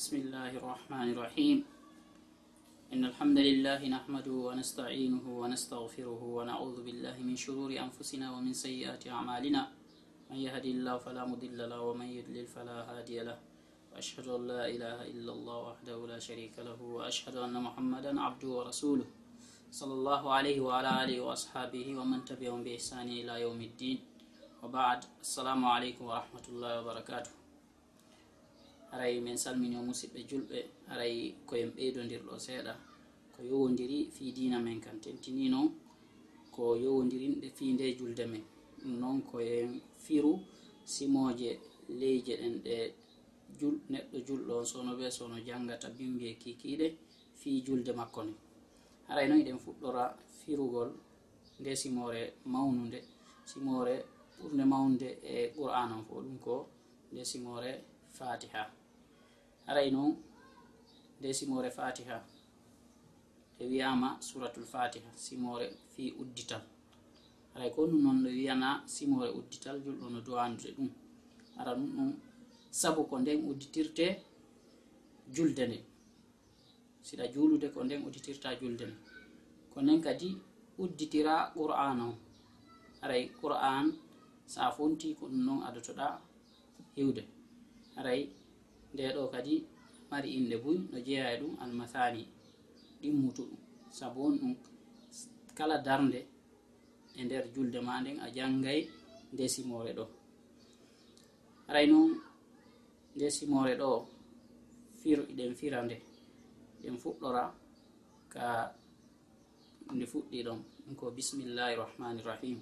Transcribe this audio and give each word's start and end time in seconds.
بسم 0.00 0.16
الله 0.16 0.50
الرحمن 0.56 1.08
الرحيم 1.12 1.58
إن 2.92 3.04
الحمد 3.04 3.38
لله 3.38 3.80
نحمده 3.88 4.32
ونستعينه 4.48 5.24
ونستغفره 5.40 6.22
ونعوذ 6.36 6.76
بالله 6.86 7.16
من 7.28 7.36
شرور 7.36 7.70
أنفسنا 7.86 8.32
ومن 8.32 8.52
سيئات 8.52 9.06
أعمالنا 9.06 9.62
من 10.30 10.36
يهد 10.36 10.64
الله 10.64 10.96
فلا 11.04 11.24
مضل 11.28 11.58
له 11.70 11.80
ومن 11.80 12.08
يضلل 12.18 12.46
فلا 12.46 12.78
هادي 12.90 13.20
له 13.28 13.38
وأشهد 13.92 14.26
أن 14.28 14.46
لا 14.46 14.62
إله 14.74 14.98
إلا 15.12 15.32
الله 15.32 15.58
وحده 15.68 16.06
لا 16.06 16.18
شريك 16.18 16.58
له 16.58 16.80
وأشهد 16.82 17.36
أن 17.36 17.62
محمدا 17.62 18.20
عبده 18.20 18.48
ورسوله 18.48 19.06
صلى 19.70 19.92
الله 19.92 20.22
عليه 20.32 20.58
وعلى 20.60 20.90
آله 21.04 21.20
وأصحابه 21.20 21.86
ومن 21.98 22.24
تبعهم 22.24 22.64
بإحسان 22.64 23.08
إلى 23.20 23.40
يوم 23.44 23.60
الدين 23.60 23.98
وبعد 24.62 25.00
السلام 25.20 25.60
عليكم 25.64 26.04
ورحمة 26.04 26.44
الله 26.48 26.72
وبركاته 26.80 27.39
aray 28.92 29.14
min 29.24 29.36
salmini 29.44 29.76
o 29.76 29.82
musidɓe 29.88 30.20
julɓe 30.30 30.58
aray 30.92 31.14
koyen 31.48 31.70
ɓeydodirɗo 31.76 32.34
seeɗa. 32.46 32.72
Ko 33.32 33.40
yowodiri 33.50 33.98
fi 34.14 34.24
dina 34.36 34.58
men 34.58 34.78
kan 34.84 34.96
tentinino 35.04 35.60
ko 36.54 36.62
yowodirinɗe 36.84 37.46
fi 37.56 37.64
nde 37.74 37.86
julde 37.98 38.24
men. 38.32 38.44
Ɗum 38.80 38.94
noon 39.00 39.18
koyen 39.30 39.70
firu 40.04 40.32
simoje 40.94 41.50
leyje 42.00 42.32
ɗen 42.40 42.54
ɗe 42.64 42.76
jul 43.58 43.74
neɗɗo 43.92 44.16
julɗo 44.26 44.52
on 44.60 44.66
sono 44.72 44.90
ɓe 44.98 45.06
sono 45.16 45.36
jangata 45.46 45.88
bimbi 45.96 46.26
kikiɗe 46.42 46.86
fi 47.40 47.50
julde 47.66 47.92
makko 48.00 48.20
ni. 48.28 48.34
Haray 49.08 49.26
noon 49.28 49.40
iɗen 49.42 49.58
fuɗɗora 49.64 50.04
firugol 50.40 50.90
nde 51.60 51.70
simore 51.82 52.22
mawnude 52.52 52.98
simore 53.50 53.94
ɓurde 54.38 54.64
mawnude 54.72 55.08
e 55.22 55.34
qur'an 55.56 55.90
on 55.96 56.02
fo 56.08 56.14
ɗum 56.24 56.38
ko 56.44 56.54
nde 57.12 57.22
simore 57.30 57.70
fatiha 58.16 58.62
aray 59.70 59.88
noon 59.94 60.12
nde 61.18 61.28
simore 61.38 61.70
fatiha. 61.78 62.16
Ɓe 63.56 63.64
wiyama 63.70 64.08
suratul 64.28 64.66
fatiha 64.72 65.10
simore 65.24 65.66
fi 65.92 66.02
uddital. 66.20 66.62
Aray 67.54 67.70
ko 67.74 67.80
ɗum 67.90 68.00
noon 68.04 68.18
ɓe 68.24 68.30
wiyana 68.38 68.68
simore 68.94 69.28
uddital 69.38 69.76
julɗo 69.84 70.06
no 70.12 70.18
duwandude 70.26 70.70
ɗum. 70.76 70.88
Ara 71.58 71.72
ɗum 71.78 71.90
ɗum 71.96 72.10
sabu 72.80 73.00
ko 73.10 73.14
nden 73.22 73.38
udditirte 73.50 74.06
julde 75.34 75.62
nde. 75.68 75.78
Siɗa 77.06 77.24
julude 77.34 77.66
ko 77.74 77.80
nden 77.84 78.00
udditirta 78.06 78.48
julde 78.60 78.84
nde. 78.86 78.96
Ko 79.72 79.78
nden 79.82 80.00
kadi 80.06 80.28
udditira 80.82 81.34
qur'an 81.54 81.98
o. 82.08 82.10
Aray 83.04 83.22
qur'an 83.40 83.86
sa 84.52 84.62
fonti 84.76 85.08
ko 85.18 85.24
ɗum 85.30 85.42
noon 85.46 85.60
adotoɗa 85.68 86.06
hiwde 86.96 87.22
aray 87.98 88.20
nde 88.92 89.02
ɗo 89.16 89.22
kadi 89.34 89.54
mari 90.10 90.28
inde 90.38 90.56
buy 90.64 90.78
no 90.90 90.98
jeeya 91.06 91.26
e 91.34 91.36
ɗum 91.40 91.52
almasani 91.62 92.22
ɗimmutuɗum 93.00 93.60
sabu 93.98 94.18
on 94.26 94.34
ɗum 94.40 94.54
kala 95.56 95.76
darde 95.86 96.20
e 97.18 97.20
nder 97.24 97.44
julde 97.54 97.78
ma 97.86 97.94
nden 98.00 98.16
a 98.24 98.26
janngay 98.36 98.80
nde 99.32 99.44
simore 99.54 99.92
ɗo. 99.98 100.04
Aray 101.68 101.86
noon 101.90 102.10
nde 103.14 103.26
simore 103.36 103.72
ɗo 103.80 103.88
fir 105.00 105.18
ɗen 105.36 105.52
fira 105.60 105.78
nde. 105.86 105.96
Ɗen 106.82 106.96
fuɗɗora 107.02 107.42
ka 108.32 108.44
nde 109.94 110.04
fuɗɗi 110.12 110.38
ɗon. 110.46 110.60
Ɗum 110.84 110.94
ko 111.00 111.04
bismillahi 111.16 111.74
rahmani 111.82 112.20
rahim. 112.28 112.58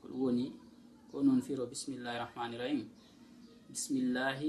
Ko 0.00 0.04
ɗum 0.10 0.20
woni 0.24 0.44
ko 1.10 1.16
noon 1.24 1.40
firo 1.46 1.64
bismillahi 1.72 2.18
rahmani 2.24 2.56
rahim. 2.62 2.80
Bisimillahi 3.70 4.48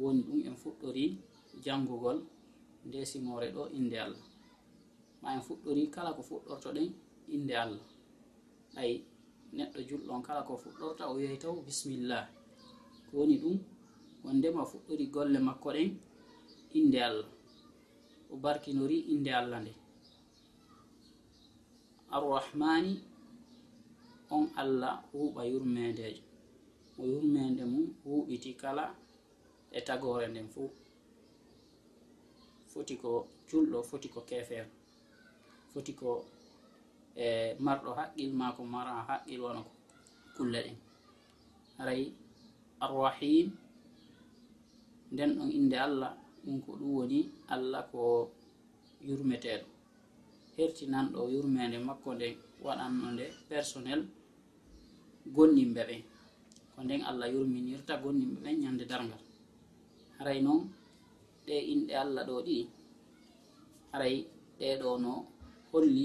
woni 0.00 0.20
ɗum 0.26 0.40
en 0.48 0.56
fuɗɗori 0.62 1.04
janngugol 1.64 2.18
nde 2.86 2.98
simore 3.10 3.46
ɗo 3.56 3.62
inde 3.78 3.96
allah. 4.06 4.24
Ma 5.22 5.28
en 5.36 5.42
fuɗɗori 5.46 5.82
kala 5.94 6.10
ko 6.16 6.22
fuɗɗorto 6.28 6.68
ɗen 6.76 6.88
inde 7.34 7.54
allah. 7.64 7.86
Ay 8.80 8.92
neɗɗo 9.56 9.78
julɗon 9.88 10.20
kala 10.26 10.40
ko 10.48 10.52
fuɗɗorta 10.62 11.02
o 11.10 11.14
wiyayi 11.16 11.38
taw 11.42 11.54
bisimillah 11.66 12.24
ko 13.08 13.12
woni 13.18 13.36
ɗum 13.42 13.56
wondema 14.24 14.62
fuɗɗori 14.70 15.04
golle 15.14 15.38
makko 15.48 15.68
ɗen 15.76 15.90
inde 16.78 16.98
allah. 17.08 17.28
O 18.32 18.36
barkinori 18.44 18.96
inde 19.12 19.30
allah 19.40 19.58
nde. 19.62 19.72
Arrahmani 22.14 22.92
on 24.34 24.44
allah 24.62 24.94
huuɓa 25.12 25.42
yurmedejo 25.52 26.22
o 27.00 27.02
yurmede 27.12 27.62
mum 27.72 27.86
huuɓiti 28.04 28.50
kala 28.62 28.84
e 29.76 29.80
tagore 29.86 30.26
nden 30.28 30.48
fuu 30.54 30.68
foti 32.72 32.94
ko 33.02 33.10
julɗo 33.48 33.78
foti 33.90 34.08
ko 34.14 34.20
kefer 34.28 34.66
foti 35.72 35.92
ko 36.00 36.10
e 37.24 37.26
marɗo 37.64 37.90
haqqil 37.98 38.30
ma 38.40 38.46
ko 38.56 38.62
mara 38.74 38.92
haqqil 39.08 39.40
wona 39.44 39.60
ko 39.66 39.72
kulle 40.36 40.58
ɗen. 40.66 40.76
Haray 41.78 42.02
arrahim 42.84 43.48
nden 45.12 45.30
ɗon 45.36 45.50
inde 45.58 45.76
allah 45.86 46.12
ɗum 46.44 46.56
ko 46.64 46.70
ɗum 46.80 46.90
woni 46.98 47.18
allah 47.54 47.82
ko 47.92 48.00
yurmeteɗo. 49.06 49.66
Hertinanɗo 50.56 51.20
yurmede 51.34 51.78
makko 51.88 52.08
nde 52.14 52.26
waɗanno 52.64 53.06
nde 53.14 53.24
personnel 53.48 54.00
gonɗimɓe 55.34 55.82
ɓen. 55.88 56.02
Ko 56.72 56.78
nden 56.84 57.00
allah 57.08 57.26
yurminirta 57.34 57.92
gonɗimɓe 58.02 58.38
ɓen 58.44 58.56
ñande 58.62 58.84
dargal 58.90 59.22
haray 60.20 60.38
noon 60.46 60.62
ɗe 61.46 61.54
inɗe 61.72 61.92
allah 62.02 62.22
ɗo 62.28 62.34
ɗiɗi 62.46 62.64
aray 63.94 64.16
ɗeɗo 64.58 64.90
no 65.04 65.12
holli 65.72 66.04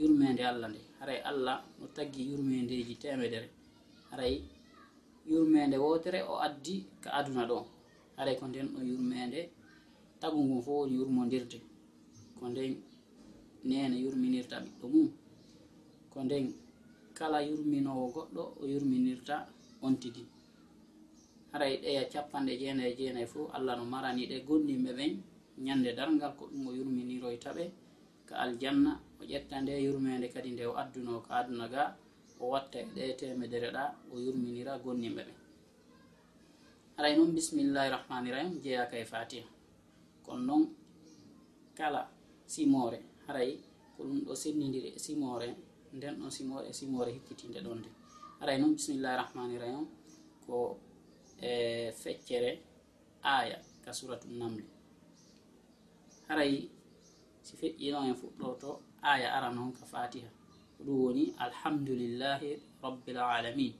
yurmede 0.00 0.42
allah 0.50 0.68
nde. 0.70 0.80
Haray 1.00 1.20
allah 1.30 1.56
no 1.78 1.84
taggi 1.96 2.22
yurmedeji 2.30 2.94
temedere. 3.02 3.48
Haray 4.10 4.34
yurmede 5.30 5.76
wotere 5.84 6.20
o 6.32 6.34
addi 6.46 6.74
ka 7.02 7.08
aduna 7.18 7.42
ɗo. 7.50 7.58
Haray 8.18 8.34
ko 8.40 8.44
nden 8.50 8.66
ɗo 8.74 8.80
yurmede 8.90 9.40
tagu 10.20 10.38
ngu 10.46 10.56
fo 10.64 10.70
woni 10.78 10.94
yurmodirde 11.00 11.58
ko 12.38 12.44
nden 12.52 12.72
nene 13.68 13.96
yurminirta 14.04 14.56
ɓiɗɗo 14.64 14.86
mum. 14.94 15.08
Ko 16.12 16.18
nden 16.26 16.44
kala 17.18 17.38
yurminowo 17.48 18.04
goɗɗo 18.14 18.42
o 18.60 18.62
yurminirta 18.72 19.34
on 19.84 19.94
tigi 20.02 20.22
haray 21.56 21.74
ɗeya 21.82 22.02
capanɗe 22.12 22.52
jeenayi 22.60 22.92
e 22.92 22.96
jeenayi 22.98 23.26
fo 23.32 23.40
allah 23.56 23.74
no 23.78 23.84
marani 23.92 24.22
ɗe 24.30 24.36
gonɗinɓe 24.46 24.90
ɓen 24.98 25.12
ñande 25.66 25.90
dargal 25.96 26.32
ko 26.38 26.44
ɗum 26.52 26.66
o 26.68 26.72
yurminiroyta 26.78 27.50
ɓe 27.56 27.64
ka 28.28 28.34
aljanna 28.44 28.92
o 29.20 29.24
ƴetta 29.30 29.56
nde 29.62 29.72
yurmede 29.86 30.26
kadi 30.34 30.50
nde 30.52 30.64
o 30.70 30.72
adduno 30.82 31.12
ko 31.24 31.30
aduna 31.40 31.66
ga 31.74 31.82
o 32.40 32.44
watta 32.52 32.76
e 32.80 32.84
ɗe 32.94 33.04
temedere 33.18 33.68
ɗa 33.76 33.84
o 34.12 34.20
yurminira 34.24 34.72
gonɗinɓe 34.84 35.22
ɓen. 35.28 35.38
Haray 36.96 37.12
noon 37.16 37.32
bisimillahi 37.36 37.88
rahmani 37.96 38.28
rahim 38.34 38.52
jeeyaka 38.64 38.96
e 38.98 39.04
fatiha. 39.12 39.48
Kono 40.24 40.42
noon 40.48 40.64
kala 41.78 42.00
simore 42.46 42.98
haray 43.26 43.50
ko 43.96 44.00
ɗum 44.08 44.20
ɗo 44.26 44.32
sennidiri 44.42 44.88
e 44.96 44.98
simore 45.06 45.48
nden 45.96 46.14
ɗon 46.20 46.30
simore 46.36 46.64
e 46.68 46.72
simore 46.78 47.10
hikkitinde 47.16 47.60
ɗon 47.66 47.78
nde 47.80 47.88
haray 48.40 48.56
noon 48.60 48.72
bisimillahi 48.76 49.16
rahmani 49.22 49.56
rahim 49.62 49.86
ko 50.44 50.54
e 51.40 51.92
feccere 52.02 52.50
aya 53.22 53.58
ka 53.84 53.90
suratu 53.92 54.28
namli 54.40 54.64
haray 56.28 56.54
si 57.46 57.52
feƴƴino 57.60 57.98
en 58.08 58.14
fuɗɗo 58.20 58.48
to 58.60 58.70
aya 59.02 59.28
aran 59.36 59.56
hon 59.58 59.72
ka 59.72 59.84
fatiha. 59.86 60.28
Ko 60.76 60.80
ɗum 60.84 60.98
woni 61.04 61.24
alhamdulillahi 61.38 62.50
rabbil 62.82 63.18
alamin. 63.18 63.72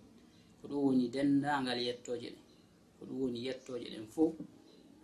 Ko 0.61 0.69
ɗum 0.69 0.81
woni 0.87 1.05
dendagal 1.15 1.79
yettoje 1.87 2.29
ɗen 2.35 2.45
ko 2.99 3.03
ɗum 3.07 3.19
woni 3.23 3.39
yettoje 3.47 3.87
ɗen 3.93 4.07
fo 4.15 4.23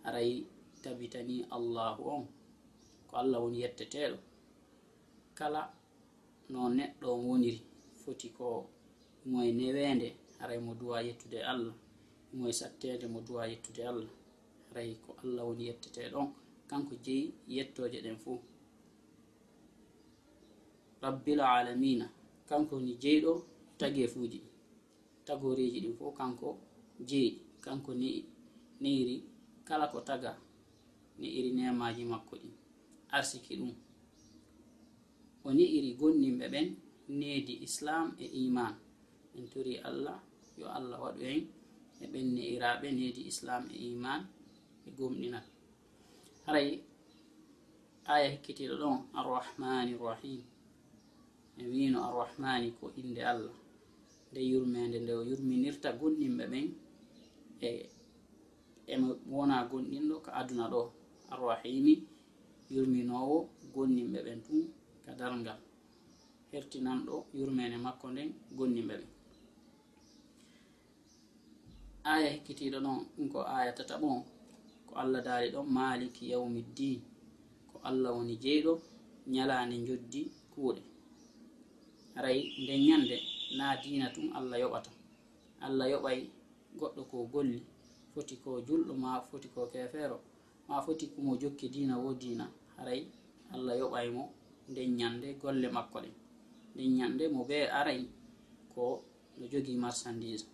haray 0.03 0.45
tabitani 0.83 1.35
allahu 1.55 2.01
on. 2.15 2.25
Ko 3.07 3.13
allah 3.21 3.39
woni 3.43 3.57
yetteteɗo 3.63 4.17
kala 5.37 5.61
no 6.49 6.59
neɗɗo 6.77 7.07
on 7.15 7.21
woniri 7.27 7.61
foti 8.01 8.27
ko 8.37 8.69
moye 9.25 9.51
newende 9.51 10.07
haray 10.39 10.59
mo 10.65 10.71
duwa 10.79 10.97
yettude 11.07 11.39
allah. 11.51 11.75
moye 12.37 12.53
sattede 12.59 13.05
mo 13.13 13.19
duwa 13.27 13.43
yettude 13.51 13.81
allah. 13.91 14.11
Haray 14.69 14.91
ko 15.03 15.09
allah 15.23 15.43
woni 15.47 15.63
yetteteɗon 15.69 16.27
kanko 16.69 16.93
jeeyi 17.05 17.25
yettoje 17.55 17.97
ɗen 18.05 18.17
fuu 18.23 18.39
rabbil 21.03 21.39
alamina. 21.41 22.05
Kanko 22.49 22.71
woni 22.77 22.93
jeyɗo 23.03 23.31
tagefuuji 23.79 24.39
tagoreji 25.27 25.79
ɗin 25.83 25.95
fo 25.99 26.05
kanko 26.19 26.47
jeeyi 27.09 27.31
kanko 27.65 27.91
ni 28.01 28.09
neyri 28.81 29.15
kala 29.67 29.85
ko 29.93 29.99
taga 30.09 30.31
ni 31.19 31.27
iri 31.37 31.51
nemaji 31.57 32.03
makko 32.11 32.33
ɗin. 32.41 32.53
Arsiki 33.15 33.53
ɗum. 33.59 33.73
O 35.45 35.49
ni 35.57 35.63
iri 35.77 35.89
gonɗinɓe 35.99 36.45
ɓen 36.53 36.67
needi 37.19 37.53
islam 37.67 38.05
e 38.17 38.25
iman 38.43 38.73
en 39.37 39.45
tori 39.51 39.73
allah 39.89 40.17
yo 40.59 40.65
allah 40.77 40.99
waɗu 41.05 41.21
en. 41.33 41.41
e 42.03 42.05
ɓen 42.11 42.27
ne'iraɓe 42.35 42.87
needi 42.97 43.21
islam 43.31 43.63
e 43.75 43.77
iman 43.91 44.21
e, 44.85 44.87
e 44.87 44.89
gomɗinat 44.97 45.45
haray 46.45 46.69
aya 48.13 48.27
hikkitiɗo 48.33 48.75
ɗon 48.81 48.97
arrahmani 49.19 49.93
rrahim 50.01 50.41
e 51.61 51.63
wino 51.71 51.97
arrahmani 52.07 52.67
ko 52.77 52.85
inde 53.01 53.21
allah. 53.31 53.55
Nde 54.29 54.41
yurmede 54.51 54.97
nde 55.01 55.11
o 55.19 55.21
yurminirta 55.29 55.89
gonɗinɓe 55.99 56.43
ɓen 56.51 56.67
e 57.67 57.69
emo 58.93 59.09
wona 59.33 59.55
gonɗinɗo 59.71 60.15
ko 60.25 60.29
aduna 60.39 60.65
ɗo. 60.73 60.81
Arrahimi 61.33 61.93
yurminowo 62.73 63.37
gonɗinɓe 63.73 64.19
ɓen 64.25 64.39
tun 64.45 64.61
ka 65.03 65.11
dargal 65.19 65.59
hertinanɗo 66.51 67.15
yurmene 67.37 67.75
makko 67.85 68.05
nden 68.11 68.29
gonɗinɓe 68.57 68.95
ɓen. 69.01 69.12
aya 72.11 72.27
hekkitiɗo 72.33 72.77
ɗon 72.85 72.97
ɗum 73.15 73.27
ko 73.33 73.39
aya 73.57 73.71
tataɓon. 73.77 74.19
Ko 74.87 74.93
allah 75.01 75.21
daari 75.27 75.47
ɗon 75.53 75.65
maliki 75.75 76.23
yawmiddin 76.31 76.99
ko 77.69 77.75
allah 77.89 78.11
woni 78.15 78.35
jeyɗo 78.43 78.73
ñalaande 79.33 79.75
joddi 79.87 80.21
kuuɗe. 80.53 80.81
Aray 82.17 82.39
nden 82.61 82.81
ñande 82.87 83.15
na 83.57 83.65
diina 83.81 84.07
tum 84.13 84.25
allah 84.37 84.57
yoɓata. 84.63 84.91
Allah 85.65 85.85
yoɓay 85.93 86.19
goɗɗo 86.79 87.01
ko 87.11 87.17
golli 87.33 87.59
foti 88.13 88.35
ko 88.43 88.49
julɗo 88.67 88.93
ma 89.03 89.09
foti 89.29 89.47
ko 89.53 89.61
kefeero 89.73 90.17
ma 90.67 90.75
foti 90.85 91.05
kumo 91.13 91.31
jokki 91.41 91.67
diina 91.73 91.95
wo 92.03 92.09
diina. 92.21 92.45
Haray 92.77 93.01
allah 93.53 93.75
yoɓay 93.81 94.07
mo 94.15 94.23
nden 94.69 94.89
ñande 94.99 95.27
golle 95.41 95.67
makko 95.75 95.97
ɗen 96.03 96.13
nden 96.75 96.89
ñande 96.97 97.23
mo 97.33 97.41
ɓe 97.49 97.57
aray 97.79 98.01
ko 98.73 98.83
no 99.37 99.43
jogii 99.51 99.77
marchandise 99.83 100.45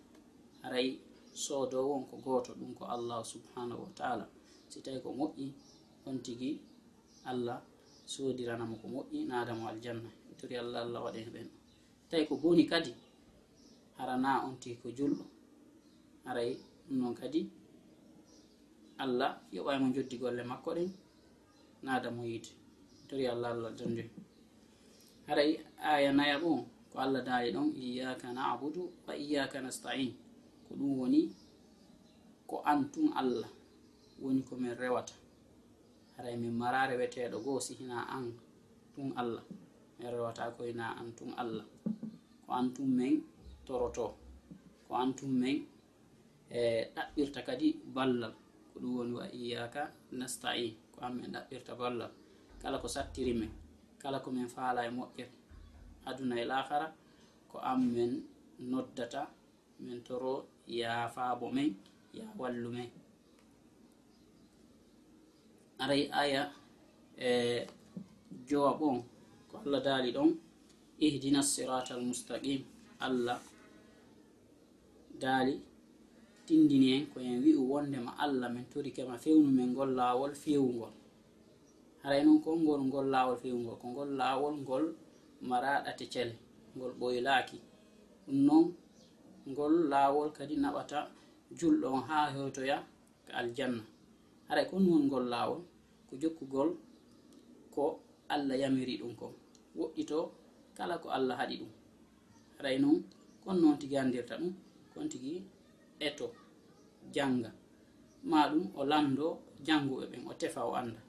haray 0.62 0.88
soodo 1.32 1.78
won 1.88 2.04
ko 2.10 2.16
gooto 2.16 2.52
ɗum 2.54 2.74
ko 2.74 2.84
allahu 2.84 3.24
subhanahu 3.24 3.82
wa 3.82 3.90
taala. 3.94 4.26
Si 4.68 4.80
tawi 4.82 5.00
ko 5.02 5.10
moƴƴi 5.12 5.52
on 6.06 6.18
tigi 6.22 6.60
allah 7.24 7.62
soodiranamo 8.06 8.76
ko 8.82 8.86
moƴƴi 8.88 9.26
naadamo 9.28 9.68
aljanna. 9.68 10.10
Tori 10.38 10.56
allah 10.56 10.80
allah 10.82 11.00
waɗen 11.04 11.28
ɓen 11.34 11.48
tawi 12.10 12.26
ko 12.28 12.36
boni 12.36 12.64
kadi 12.66 12.94
harana 13.98 14.44
on 14.46 14.56
tigi 14.60 14.76
ko 14.82 14.88
julɗo. 14.90 15.24
Haray 16.24 16.56
ɗum 16.88 16.98
noon 16.98 17.14
kadi 17.14 17.50
allah 18.98 19.40
yoɓaymo 19.52 19.92
joddi 19.94 20.16
golle 20.18 20.42
makko 20.44 20.70
ɗen 20.76 20.90
naadamo 21.82 22.22
yiide 22.24 22.50
tori 23.08 23.26
allah 23.26 23.50
allah 23.54 23.72
danjoy 23.78 24.08
haray 25.26 25.50
aya 25.82 26.12
naya 26.12 26.36
ɓo 26.42 26.50
ko 26.92 26.98
allah 26.98 27.22
daali 27.24 27.52
ɗon 27.52 27.68
iyaka 27.76 28.32
nabudu 28.32 28.82
wa 29.06 29.14
iyaka 29.16 29.60
nastain. 29.60 30.12
ko 30.70 30.76
ɗum 30.78 30.92
woni 31.02 31.20
ko 32.46 32.62
an 32.70 32.80
tun 32.92 33.10
allah 33.20 33.50
woni 34.22 34.42
komin 34.48 34.74
rewata. 34.78 35.14
Haray 36.16 36.36
min 36.36 36.52
mara 36.60 36.86
reweteɗo 36.90 37.36
goo 37.44 37.58
sihina 37.66 38.06
an 38.16 38.26
tun 38.94 39.10
allah. 39.16 39.42
Min 39.98 40.08
rewata 40.14 40.50
koyna 40.56 40.86
an 41.00 41.08
tun 41.16 41.34
allah. 41.42 41.66
Ko 42.46 42.52
an 42.52 42.66
tun 42.74 42.86
men 42.98 43.14
toroto. 43.66 44.06
Ko 44.86 44.94
an 44.94 45.10
tun 45.18 45.32
men 45.40 45.56
e 46.50 46.60
ɗaɓɓirta 46.94 47.40
kadi 47.46 47.68
ballal. 47.94 48.32
Ko 48.72 48.76
ɗum 48.80 48.92
woni 48.96 49.12
wa 49.20 49.26
iyaka 49.32 49.82
nastain. 50.12 50.74
Ko 50.92 50.98
an 51.06 51.12
min 51.18 51.32
ɗaɓɓirta 51.34 51.72
ballal. 51.80 52.10
Kala 52.62 52.76
ko 52.82 52.88
sattiri 52.88 53.32
men 53.40 53.50
kala 54.02 54.18
ko 54.24 54.30
min 54.30 54.48
faala 54.48 54.80
e 54.86 54.90
moƴƴere. 54.90 55.32
Aduna 56.08 56.34
e 56.42 56.44
lahara 56.50 56.86
ko 57.50 57.58
an 57.58 57.78
min 57.94 58.12
noddata 58.70 59.22
min 59.80 59.98
toro 60.06 60.34
yaafaabo 60.66 61.50
men 61.52 61.74
ya 62.14 62.24
wallu 62.38 62.70
men. 62.70 62.88
Aray 65.78 66.10
aya 66.12 66.52
e 67.18 67.66
jowa 68.48 68.72
ɓon 68.80 69.02
ko 69.48 69.58
allah 69.64 69.80
daali 69.82 70.12
ɗon 70.12 70.30
ihdina 71.00 71.42
sirata 71.42 71.94
almustaqim 71.94 72.60
allah 73.00 73.38
daali 75.20 75.54
tindini 76.46 76.92
en 76.96 77.06
ko 77.06 77.20
en 77.20 77.42
wi'u 77.44 77.62
wondema 77.70 78.10
allah 78.18 78.48
min 78.52 78.64
torikema 78.72 79.16
fewnu 79.18 79.50
men 79.56 79.72
ngol 79.72 79.90
laawol 79.98 80.34
fewugol 80.34 80.92
haray 82.02 82.24
noon 82.24 82.40
ko 82.44 82.56
ngol 82.56 82.80
ngol 82.88 83.06
laawol 83.14 83.36
fewugol 83.42 83.76
ko 83.80 83.86
ngol 83.88 84.10
laawol 84.20 84.54
ngol 84.64 84.84
maraɗate 85.48 86.04
cele 86.12 86.34
ngol 86.76 86.92
ɓoylaaki. 87.00 87.58
Ɗum 88.26 88.36
noon 88.46 88.64
ngol 89.50 89.74
laawol 89.92 90.28
kadi 90.36 90.54
naɓata 90.62 90.98
julɗo 91.58 91.86
on 91.96 92.02
haa 92.08 92.26
hewtoya 92.34 92.76
ka 93.26 93.32
aljanna. 93.40 93.82
Haray 94.48 94.66
ko 94.70 94.76
non 94.78 95.02
ngol 95.06 95.24
laawol 95.32 95.60
ko 96.08 96.12
jokkugol 96.22 96.70
ko 97.74 97.82
allah 98.34 98.56
yamiri 98.62 98.94
ɗum 99.00 99.12
ko 99.20 99.26
woɗɗito 99.78 100.18
kala 100.76 100.94
ko 101.02 101.08
allah 101.16 101.36
haɗi 101.40 101.56
ɗum. 101.60 101.72
Haray 102.56 102.76
noon 102.82 102.98
kon 103.44 103.56
noon 103.60 103.76
tigi 103.80 103.96
andirta 104.02 104.34
ɗum 104.40 104.52
kon 104.92 105.08
tigi 105.12 105.32
eto 106.06 106.26
janga 107.14 107.50
ma 108.30 108.40
ɗum 108.50 108.64
o 108.78 108.82
lamdo 108.90 109.26
janguɓe 109.66 110.04
ɓen 110.10 110.22
o 110.30 110.32
tefa 110.40 110.60
o 110.70 110.72
anda 110.80 111.00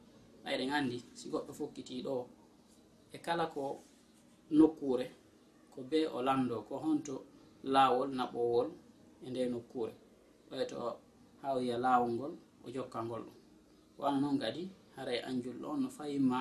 ɓayɗen 0.43 0.71
andi 0.77 0.97
si 1.17 1.25
goɗɗo 1.31 1.51
fokkitiɗo 1.59 2.13
e 3.15 3.17
kala 3.25 3.45
ko 3.53 3.63
nokkure 4.57 5.05
ko 5.73 5.79
be 5.89 5.99
o 6.15 6.19
lamdo 6.27 6.55
ko 6.67 6.73
honto 6.83 7.15
laawol 7.73 8.09
naɓowol 8.17 8.67
e 9.25 9.27
nde 9.29 9.41
nokkure 9.53 9.93
ɓayto 10.49 10.75
o 10.87 10.89
hawiya 11.41 11.75
laawol 11.85 12.11
ngol 12.15 12.33
o 12.65 12.67
jokka 12.75 12.99
ngol 13.05 13.21
ɗum. 13.27 13.37
Wana 13.99 14.17
noon 14.21 14.37
kadi 14.43 14.63
haray 14.95 15.19
anjul 15.27 15.57
ɗo 15.61 15.69
no 15.81 15.87
fayima 15.97 16.39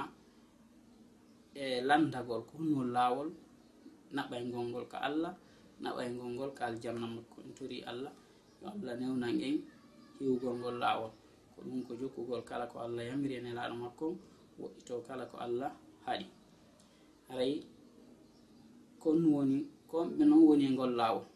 e 1.54 1.64
landagol 1.88 2.42
ko 2.48 2.52
hunwol 2.58 2.88
laawol 2.96 3.28
naɓay 4.16 4.42
ngol 4.48 4.86
ka 4.92 4.98
allah 5.08 5.34
naɓay 5.82 6.08
ngol 6.34 6.50
ka 6.58 6.62
aljamna 6.68 7.06
makko. 7.14 7.36
En 7.46 7.52
tori 7.56 7.78
allah 7.90 8.12
yo 8.60 8.66
allah 8.74 8.92
newnan 9.00 9.36
en 9.48 9.56
hiwgol 10.18 10.54
ngol 10.60 10.76
laawol. 10.82 11.12
Ko 11.54 11.58
ɗum 11.66 11.80
ko 11.86 11.92
jokkugol 12.00 12.42
kala 12.48 12.64
ko 12.72 12.76
allah 12.86 13.02
yamiri 13.08 13.34
e 13.38 13.40
nelaaɗo 13.44 13.74
makko 13.84 14.06
woɗɗito 14.60 14.94
kala 15.06 15.24
ko 15.30 15.36
allah 15.46 15.70
haɗi. 16.06 16.26
Haray 17.28 17.52
kon 19.02 19.18
woni 19.32 19.58
komɓe 19.90 20.22
noon 20.30 20.42
woni 20.48 20.64
e 20.68 20.70
ngol 20.74 20.92
laawol 21.00 21.26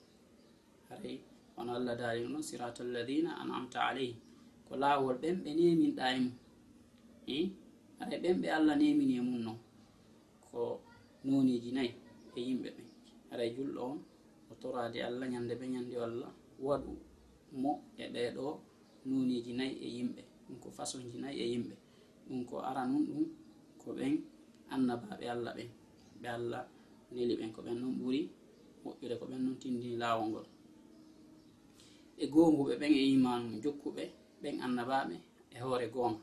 haray 0.88 1.16
on 1.58 1.68
allah 1.76 1.94
daari 2.00 2.20
noon 2.32 2.42
sirata 2.48 2.80
alladina 2.86 3.30
an'amta 3.42 3.78
alayhim. 3.90 4.18
Ko 4.66 4.72
laawol 4.82 5.16
ɓen 5.22 5.36
ɓe 5.44 5.50
neminɗa 5.58 6.04
e 6.14 6.18
mum 6.22 6.32
i 7.36 7.38
haray 7.98 8.18
ɓen 8.22 8.36
ɓe 8.42 8.48
allah 8.58 8.74
nemini 8.80 9.14
e 9.18 9.22
mum 9.28 9.38
noon. 9.46 9.58
Ko 10.46 10.60
noniji 11.26 11.70
nayi 11.76 11.90
e 12.36 12.40
yimɓe 12.48 12.68
ɓen. 12.76 12.86
Haray 13.30 13.50
julɗo 13.56 13.80
on 13.90 13.98
o 14.50 14.52
torade 14.62 14.98
allah 15.08 15.26
ñande 15.32 15.52
ɓe 15.60 15.66
ñande 15.74 15.94
allah 16.06 16.30
waɗu 16.66 16.92
mo 17.62 17.70
e 18.02 18.04
ɓeɗo 18.14 18.44
noniji 19.08 19.52
nayi 19.58 19.72
e 19.86 19.88
yimɓe. 19.96 20.20
Ɗum 20.46 20.56
ko 20.62 20.68
façon 20.76 21.02
ji 21.10 21.18
nayi 21.24 21.38
e 21.44 21.46
yimɓe. 21.52 21.74
Ɗum 22.26 22.40
ko 22.48 22.54
ara 22.68 22.82
nun 22.90 23.02
ɗum 23.08 23.24
ko 23.80 23.88
ɓen 23.98 24.14
annabaɓe 24.74 25.24
allah 25.34 25.52
ɓen. 25.58 25.68
Ɓe 26.20 26.28
allah 26.38 26.62
neli 27.14 27.34
ɓen 27.40 27.50
ko 27.54 27.60
ɓen 27.66 27.76
noon 27.82 27.94
ɓuuri 28.00 28.20
moƴƴude 28.84 29.14
ko 29.20 29.24
ɓen 29.30 29.40
noon 29.44 29.58
tindini 29.62 29.96
laawol 30.02 30.26
ngol. 30.30 30.46
E 32.22 32.24
goonguɓe 32.32 32.72
ɓen 32.80 32.92
e 33.00 33.02
imanu 33.14 33.48
jokkuɓe 33.64 34.04
ɓen 34.42 34.56
annabaɓe 34.64 35.14
e 35.54 35.56
hoore 35.62 35.86
goonga. 35.94 36.20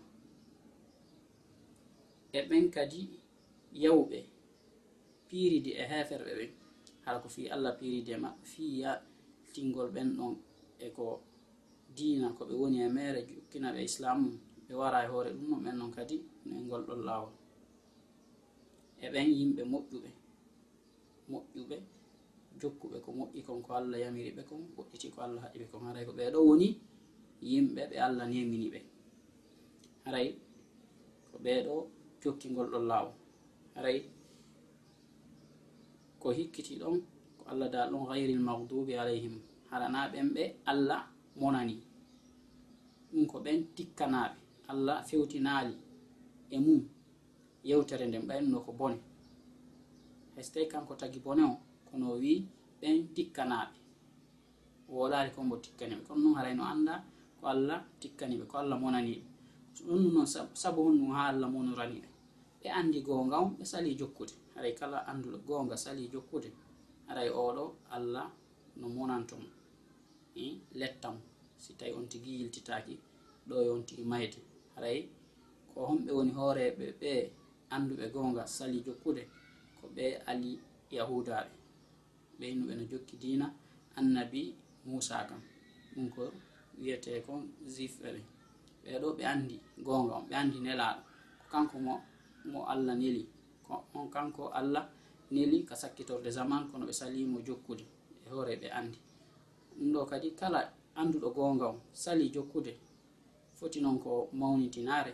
E 2.38 2.39
ɓen 2.50 2.65
kadi 2.75 3.01
yawɓe 3.84 4.20
piiridi 5.27 5.72
e 5.82 5.84
heferɓe 5.91 6.32
ɓen 6.39 6.51
hala 7.06 7.18
ko 7.24 7.27
fi 7.36 7.41
allah 7.53 7.74
piiridi 7.80 8.12
e 8.12 8.18
maɓɓe 8.24 8.44
fiya 8.53 8.91
tingol 9.53 9.89
ɓen 9.96 10.10
ɗon 10.18 10.34
e 10.80 10.88
ko 10.96 11.06
diina 11.96 12.27
ko 12.38 12.41
ɓe 12.50 12.53
woni 12.62 12.77
e 12.86 12.89
mere 12.98 13.20
jokkina 13.30 13.68
ɓe 13.75 13.82
islam 13.89 14.20
ɓe 14.68 14.74
wara 14.82 15.00
e 15.06 15.08
hoore 15.12 15.30
ɗum 15.38 15.48
non 15.50 15.63
ɓen 15.65 15.75
noon 15.80 15.91
kadi 15.98 16.15
no 16.46 16.51
e 16.60 16.62
ngol 16.65 16.84
ɗon 16.88 17.01
laawol. 17.08 17.34
E 19.03 19.08
ɓen 19.13 19.27
yimɓe 19.38 19.62
moƴƴuɓe 19.72 20.10
moƴƴuɓe 21.32 21.77
jokkuɓe 22.60 22.98
ko 23.05 23.10
moƴƴi 23.17 23.41
kon 23.48 23.62
ko 23.65 23.74
allah 23.79 23.98
yamiri 24.03 24.31
ɓe 24.38 24.43
kon 24.50 24.62
goƴƴiti 24.75 25.08
ko 25.13 25.22
allah 25.22 25.41
haɗi 25.43 25.58
ɓe 25.62 25.67
kon 25.72 25.81
haray 25.88 26.05
ko 26.05 26.12
ɓeɗo 26.20 26.39
woni 26.48 26.67
yimɓe 27.50 27.81
ɓe 27.89 27.96
allah 28.08 28.25
nemini 28.29 28.67
ɓe. 28.74 28.79
Haray 30.05 30.27
ko 31.31 31.36
ɓeɗo 31.43 31.75
jokkingol 32.22 32.67
ɗon 32.72 32.86
laawol 32.89 33.13
haray 33.75 33.98
ko 36.22 36.27
hikkiti 36.38 36.74
ɗon 36.81 36.96
ko 37.38 37.43
allah 37.51 37.67
dal 37.74 37.89
ɗon 37.91 38.05
hayril 38.10 38.39
magdubi 38.39 38.93
alayhim. 39.01 39.36
Harana 39.70 40.10
ɓen 40.12 40.27
ɓe 40.36 40.43
allah 40.72 41.01
monani. 41.39 41.75
Ɗum 43.12 43.25
ko 43.31 43.38
ɓen 43.46 43.58
tikkanaɓe. 43.75 44.36
Allah 44.72 45.03
fewtinaali 45.08 45.75
e 46.50 46.58
mum. 46.60 46.81
Yewtere 47.63 48.05
nden 48.08 48.24
ɓaynno 48.27 48.58
ko 48.65 48.72
bone. 48.79 48.98
Hay 50.36 50.43
so 50.43 50.51
tawi 50.53 50.67
kanko 50.72 50.93
tagi 50.96 51.20
bone 51.20 51.43
o. 51.43 51.58
kono 51.91 52.05
o 52.13 52.17
wi 52.24 52.33
ɓen 52.79 52.98
tikkanaɓe 53.15 53.75
o 54.89 54.91
wolari 55.00 55.29
ko 55.36 55.41
tikkaniɓe 55.65 56.01
kono 56.07 56.19
noon 56.24 56.36
harayno 56.39 56.63
anda 56.74 56.93
ko 57.39 57.43
allah 57.53 57.79
tikkaniɓe 58.01 58.45
ko 58.51 58.55
allah 58.62 58.77
monaniɓe 58.83 59.24
ɗum 59.86 60.01
noon 60.13 60.27
sabu 60.62 60.79
on 60.88 60.98
ha 61.15 61.21
allah 61.31 61.50
monoraniɓe 61.55 62.07
ɓe 62.62 62.67
andi 62.79 63.00
gonga 63.07 63.36
on 63.43 63.51
ɓe 63.57 63.63
sali 63.71 63.91
jokkude. 64.00 64.33
Haray 64.55 64.74
kala 64.79 64.98
anduɗo 65.12 65.38
gonga 65.48 65.75
sali 65.83 66.03
jokkude. 66.13 66.50
Haray 67.07 67.29
oɗo 67.43 67.63
allah 67.95 68.25
no 68.79 68.86
monantomo 68.95 69.48
lettam 70.79 71.15
si 71.63 71.71
tawi 71.79 71.91
on 71.98 72.05
tigi 72.12 72.31
yiltitaki 72.39 72.95
ɗo 73.48 73.55
e 73.65 73.69
on 73.75 73.83
tigi 73.88 74.03
mayde. 74.12 74.39
Haray 74.75 75.00
ko 75.74 75.77
homɓe 75.89 76.12
woni 76.17 76.31
hooreɓe 76.38 76.86
ɓe 77.01 77.12
anduɓe 77.75 78.05
gonga 78.13 78.43
sali 78.57 78.77
jokkude 78.86 79.24
ko 79.77 79.86
ɓe 79.95 80.05
ali 80.29 80.51
yahudaɓe 80.98 81.50
ɓe 82.41 82.48
no 82.77 82.83
jokki 82.91 83.15
dina 83.24 83.45
annabi 84.00 84.41
musa 84.86 85.17
kam. 85.29 85.41
Ɗum 85.93 86.07
ko 86.15 86.24
wiyete 86.79 87.12
ko 87.25 87.33
zifɓe 87.75 88.07
ɓe. 88.15 88.21
Ɓeɗo 88.83 89.07
ɓe 89.17 89.24
andi 89.33 89.55
gonga 89.86 90.13
on 90.17 90.25
ɓe 90.29 90.33
andi 90.41 90.57
nelaɗo 90.65 91.01
ko 91.39 91.45
kanko 91.51 91.75
mo 91.86 91.93
mo 92.51 92.60
allah 92.74 92.95
neli. 93.01 93.24
On 93.98 94.07
kanko 94.15 94.43
allah 94.60 94.86
neli 95.36 95.57
ka 95.69 95.75
sakkitorde 95.81 96.29
zaman 96.38 96.62
kono 96.71 96.83
ɓe 96.89 96.93
salimo 97.00 97.38
jokkude. 97.48 97.86
E 98.25 98.29
hoore 98.31 98.53
ɓe 98.62 98.67
andi 98.79 98.98
ɗum 99.77 99.89
ɗo 99.93 100.01
kadi 100.12 100.29
kala 100.39 100.60
anduɗo 101.00 101.29
gonga 101.38 101.65
on 101.71 101.79
sali 102.03 102.25
jokkude. 102.36 102.71
Foti 103.57 103.79
noon 103.81 103.98
ko 104.03 104.12
mawnitinare. 104.39 105.13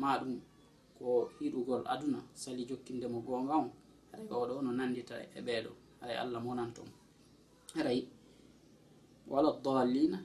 Ma 0.00 0.10
ɗum 0.20 0.34
ko 0.98 1.30
hiɗugol 1.38 1.82
aduna 1.92 2.18
sali 2.42 2.62
jokkindemo 2.68 3.18
gonga 3.28 3.54
on. 3.62 3.70
Hay 4.12 4.24
oɗo 4.40 4.62
no 4.64 4.70
nandita 4.78 5.14
e 5.36 5.40
ɓeɗo 5.48 5.70
ay 6.04 6.14
allah 6.22 6.40
monan 6.46 6.70
ton. 6.76 6.88
Aray 7.78 8.00
wala 9.30 9.50
dallina 9.64 10.18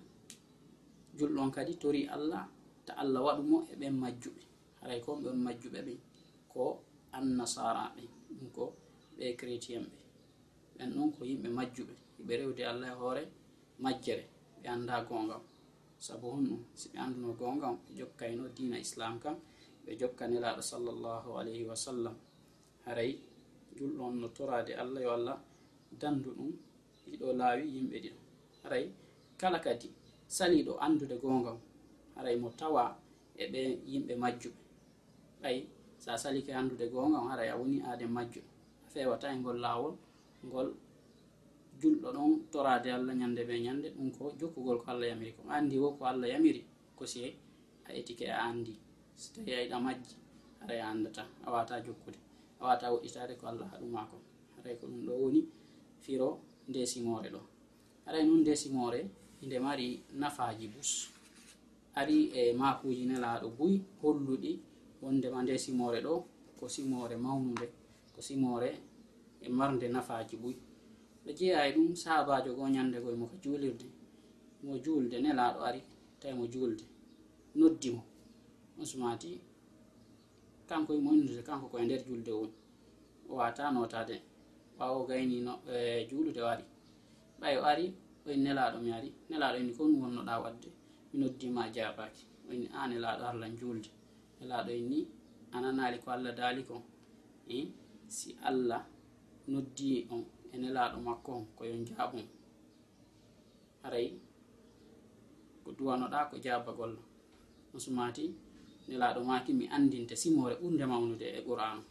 julɗon 1.17 1.49
kadi 1.55 1.73
tori 1.81 2.01
allah 2.15 2.43
ta 2.85 2.93
allah 3.01 3.21
waɗumo 3.27 3.57
e 3.71 3.73
ɓen 3.81 3.95
majjuɓe. 4.03 4.41
Haray 4.81 4.99
kon 5.05 5.17
ɓen 5.23 5.37
majjuɓe 5.45 5.79
ɓen 5.87 5.99
ko 6.51 6.63
annasaraɓe 7.17 8.01
ɗum 8.37 8.49
ko 8.55 8.63
ɓe 9.17 9.25
chrétien 9.39 9.83
ɓe 9.91 9.99
ɓen 10.77 10.89
ɗon 10.95 11.09
ko 11.15 11.21
yimɓe 11.29 11.49
majjuɓe 11.57 11.93
ɓe 12.25 12.33
rewde 12.39 12.63
allah 12.71 12.87
e 12.93 12.95
hoore 12.99 13.23
majjere 13.83 14.23
ɓe 14.61 14.67
anda 14.75 14.95
gongam 15.09 15.43
sabu 16.05 16.25
honɗum 16.33 16.61
si 16.79 16.85
ɓe 16.91 16.97
anduno 17.05 17.29
gongam 17.39 17.75
ɓe 17.83 17.89
jokkayno 17.99 18.43
dina 18.55 18.77
islam 18.85 19.13
kam 19.23 19.35
ɓe 19.83 19.91
jokka 19.99 20.23
nelaɗo 20.31 20.61
sallllahu 20.71 21.29
alayhi 21.39 21.63
wa 21.69 21.75
sallam. 21.85 22.15
Haray 22.85 23.11
julɗon 23.77 24.13
no 24.21 24.27
torade 24.37 24.73
allah 24.81 25.01
yo 25.05 25.11
allah 25.17 25.37
dandu 26.01 26.29
ɗum 26.37 26.51
ɗiɗo 27.09 27.27
laawi 27.39 27.63
yimɓe 27.75 27.97
ɗiɗo 28.03 28.19
haray 28.63 28.85
kala 29.39 29.59
kadi 29.65 29.87
saliɗo 30.35 30.73
andude 30.85 31.15
gongam 31.23 31.57
haray 32.15 32.35
mo 32.41 32.49
tawa 32.59 32.83
e 33.41 33.43
ɓe 33.51 33.61
yimɓe 33.91 34.13
majjuɓe 34.23 34.59
ɓay 35.41 35.57
sa 36.03 36.11
salike 36.23 36.51
andude 36.59 36.85
gongam 36.93 37.25
haray 37.31 37.49
a 37.53 37.55
woni 37.59 37.77
aade 37.87 38.05
majjuɗo 38.15 38.49
a 38.85 38.87
fewata 38.93 39.27
e 39.33 39.35
ngol 39.39 39.57
laawol 39.65 39.93
ngol 40.47 40.67
julɗo 41.81 42.07
ɗon 42.15 42.31
torade 42.51 42.89
allah 42.97 43.13
ñande 43.21 43.41
ɓe 43.49 43.55
ñande 43.65 43.87
ɗum 43.95 44.07
ko 44.17 44.23
jokkugol 44.39 44.77
ko 44.83 44.87
allah 44.91 45.07
yamiri. 45.11 45.31
Ko 45.37 45.41
andi 45.55 45.75
wo 45.81 45.89
ko 45.97 46.03
allah 46.11 46.27
yamiri 46.33 46.61
ko 46.97 47.03
si 47.11 47.19
a 47.87 47.89
etike 47.99 48.25
a 48.31 48.37
andi 48.49 48.73
so 49.15 49.27
tawi 49.33 49.51
ayiɗa 49.57 49.77
majji 49.85 50.15
haray 50.61 50.79
a 50.81 50.87
andata 50.91 51.23
a 51.45 51.47
wata 51.53 51.75
jokkude 51.85 52.19
a 52.59 52.63
wata 52.67 52.85
woɗɗitade 52.93 53.33
ko 53.39 53.45
allah 53.51 53.67
haɗuma 53.73 54.01
ko 54.11 54.17
haray 54.55 54.75
ko 54.79 54.85
ɗum 54.87 55.01
ɗo 55.07 55.13
woni 55.21 55.41
firo 56.05 56.29
ndesimore 56.69 57.29
ɗo. 57.35 57.41
Aɗa 58.07 58.19
nun 58.27 58.39
ndesimore 58.43 58.99
inde 59.43 59.57
mari 59.65 59.87
nafaji 60.21 60.65
bus. 60.73 60.91
Ari 61.99 62.17
e 62.39 62.53
makuji 62.61 63.03
nelaɗo 63.11 63.47
buy 63.57 63.73
holluɗi 64.01 64.51
wondema 65.01 65.39
nde 65.43 65.53
simore 65.65 65.99
ɗo 66.05 66.13
ko 66.57 66.65
simore 66.75 67.15
mawnude 67.25 67.65
ko 68.13 68.19
simore 68.27 68.69
e 69.41 69.47
marde 69.57 69.87
nafaji 69.95 70.35
buy. 70.41 70.55
Ɗo 71.23 71.29
jeeya 71.37 71.59
e 71.67 71.71
ɗum 71.75 71.89
sahabajo 72.03 72.49
go 72.57 72.63
ñandegoye 72.75 73.15
mo 73.21 73.25
ko 73.31 73.35
juulirde. 73.43 73.87
Mo 74.63 74.71
juulde 74.83 75.15
nelaɗo 75.25 75.59
ari 75.67 75.81
tawi 76.19 76.33
mo 76.39 76.45
juulde. 76.53 76.83
Noddimo 77.59 78.01
on 78.79 78.85
sumati 78.91 79.29
kanko 80.69 80.91
e 80.93 80.99
moynude 81.05 81.41
kanko 81.47 81.65
koye 81.71 81.85
nder 81.85 82.01
julde 82.07 82.31
woni. 82.39 82.53
O 83.29 83.35
wata 83.39 83.63
notade 83.75 84.15
ɓawo 84.77 84.99
gaynino 85.09 85.53
e, 85.73 86.05
juulude 86.09 86.39
o 86.41 86.47
ari 86.53 86.65
ɓay 87.39 87.55
o 87.59 87.63
ari 87.71 87.85
oyi 88.25 88.37
nelaɗo 88.45 88.77
mi 88.85 88.91
ari 88.97 89.09
nelaɗo 89.29 89.55
inni 89.61 89.73
ko 89.77 89.83
ɗum 89.87 89.99
wonnoɗa 90.03 90.33
wadde. 90.43 90.69
Mi 91.09 91.15
noddima 91.21 91.61
jabaki 91.75 92.23
oyni 92.49 92.65
a 92.77 92.87
nelaɗo 92.91 93.23
allah 93.31 93.49
juulde. 93.59 93.89
Nelaɗo 94.39 94.71
inni 94.81 94.99
ananali 95.55 95.97
ko 96.03 96.07
allah 96.15 96.31
daali 96.39 96.61
ko 96.69 96.75
i 97.47 97.59
si 98.15 98.29
allah 98.49 98.81
noddi 99.51 99.89
on 100.13 100.21
e 100.53 100.55
nelaɗo 100.61 100.97
makko 101.07 101.29
on 101.37 101.45
ko 101.57 101.61
yon 101.71 101.83
jaabon 101.89 102.25
haray 103.83 104.07
ko 105.63 105.69
duwanoɗa 105.77 106.19
ko 106.29 106.35
jabagol 106.45 106.93
on 107.73 107.79
sumati 107.85 108.23
nelaɗo 108.87 109.19
maki 109.29 109.51
mi 109.59 109.65
andinte 109.75 110.15
simore 110.21 110.55
ɓurde 110.61 110.85
mawnude 110.91 111.27
e 111.37 111.39
qur'anu 111.47 111.81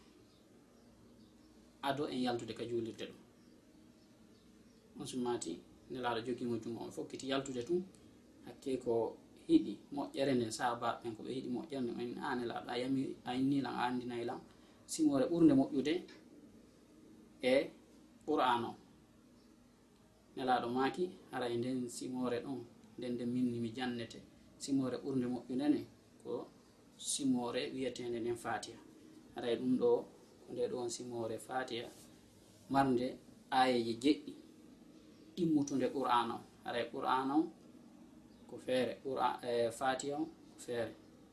ado 1.89 2.05
en 2.13 2.21
yaltude 2.27 2.53
ka 2.59 2.65
julirde 2.71 3.05
ɗum. 3.11 3.21
On 5.01 5.07
summati 5.11 5.53
nelaɗo 5.91 6.21
jogiimo 6.27 6.57
jungo 6.63 6.81
on 6.85 6.91
fokkiti 6.97 7.27
yaltude 7.33 7.63
tun 7.69 7.81
hakke 8.47 8.71
ko 8.85 8.93
hiɗi 9.49 9.73
moƴƴere 9.95 10.33
nden 10.35 10.51
sahabaɓen 10.59 11.13
koɓe 11.17 11.31
hiɗi 11.37 11.49
moƴƴere 11.55 11.81
nden 11.85 12.01
en 12.03 12.19
a 12.19 12.27
ah, 12.31 12.35
nelaɗo 12.39 12.69
a 12.73 12.79
yami 12.83 13.03
a 13.25 13.31
innilan 13.41 13.75
a 13.79 13.83
andinayilan 13.89 14.41
simore 14.93 15.25
ɓurde 15.31 15.53
moƴƴude 15.61 15.95
e 17.43 17.55
qur'an 18.27 18.63
o. 18.65 18.73
Nelaɗo 20.37 20.69
maaki 20.77 21.05
e 21.53 21.57
nden 21.59 21.79
simore 21.97 22.39
ɗon 22.45 22.59
nden 22.99 23.13
nde 23.15 23.25
minni 23.33 23.59
mi 23.65 23.71
jannete. 23.77 24.19
Simore 24.63 24.97
ɓurde 25.05 25.27
moƴƴude 25.33 25.67
ne 25.75 25.81
ko 26.23 26.33
simore 26.97 27.61
wiyetede 27.75 28.19
nden 28.21 28.37
fatiha 28.45 28.81
haray 29.35 29.53
e 29.55 29.57
ɗum 29.61 29.73
ɗo 29.81 29.91
nde 30.51 30.63
ɗon 30.73 30.89
simore 30.95 31.37
fatiha 31.47 31.89
marde 32.73 33.07
ayeji 33.59 33.93
jeɗɗi. 34.03 34.33
Ɗimmutude 35.35 35.87
qur'an 35.95 36.29
o. 36.37 36.39
Aray 36.67 36.85
qur'an 36.93 37.31
o 37.37 37.39
ko 38.49 38.55
feere. 38.65 38.93
E, 39.51 39.71
fatiha 39.79 40.17
o 40.23 40.25
ko 40.25 40.59
feere. 40.65 40.93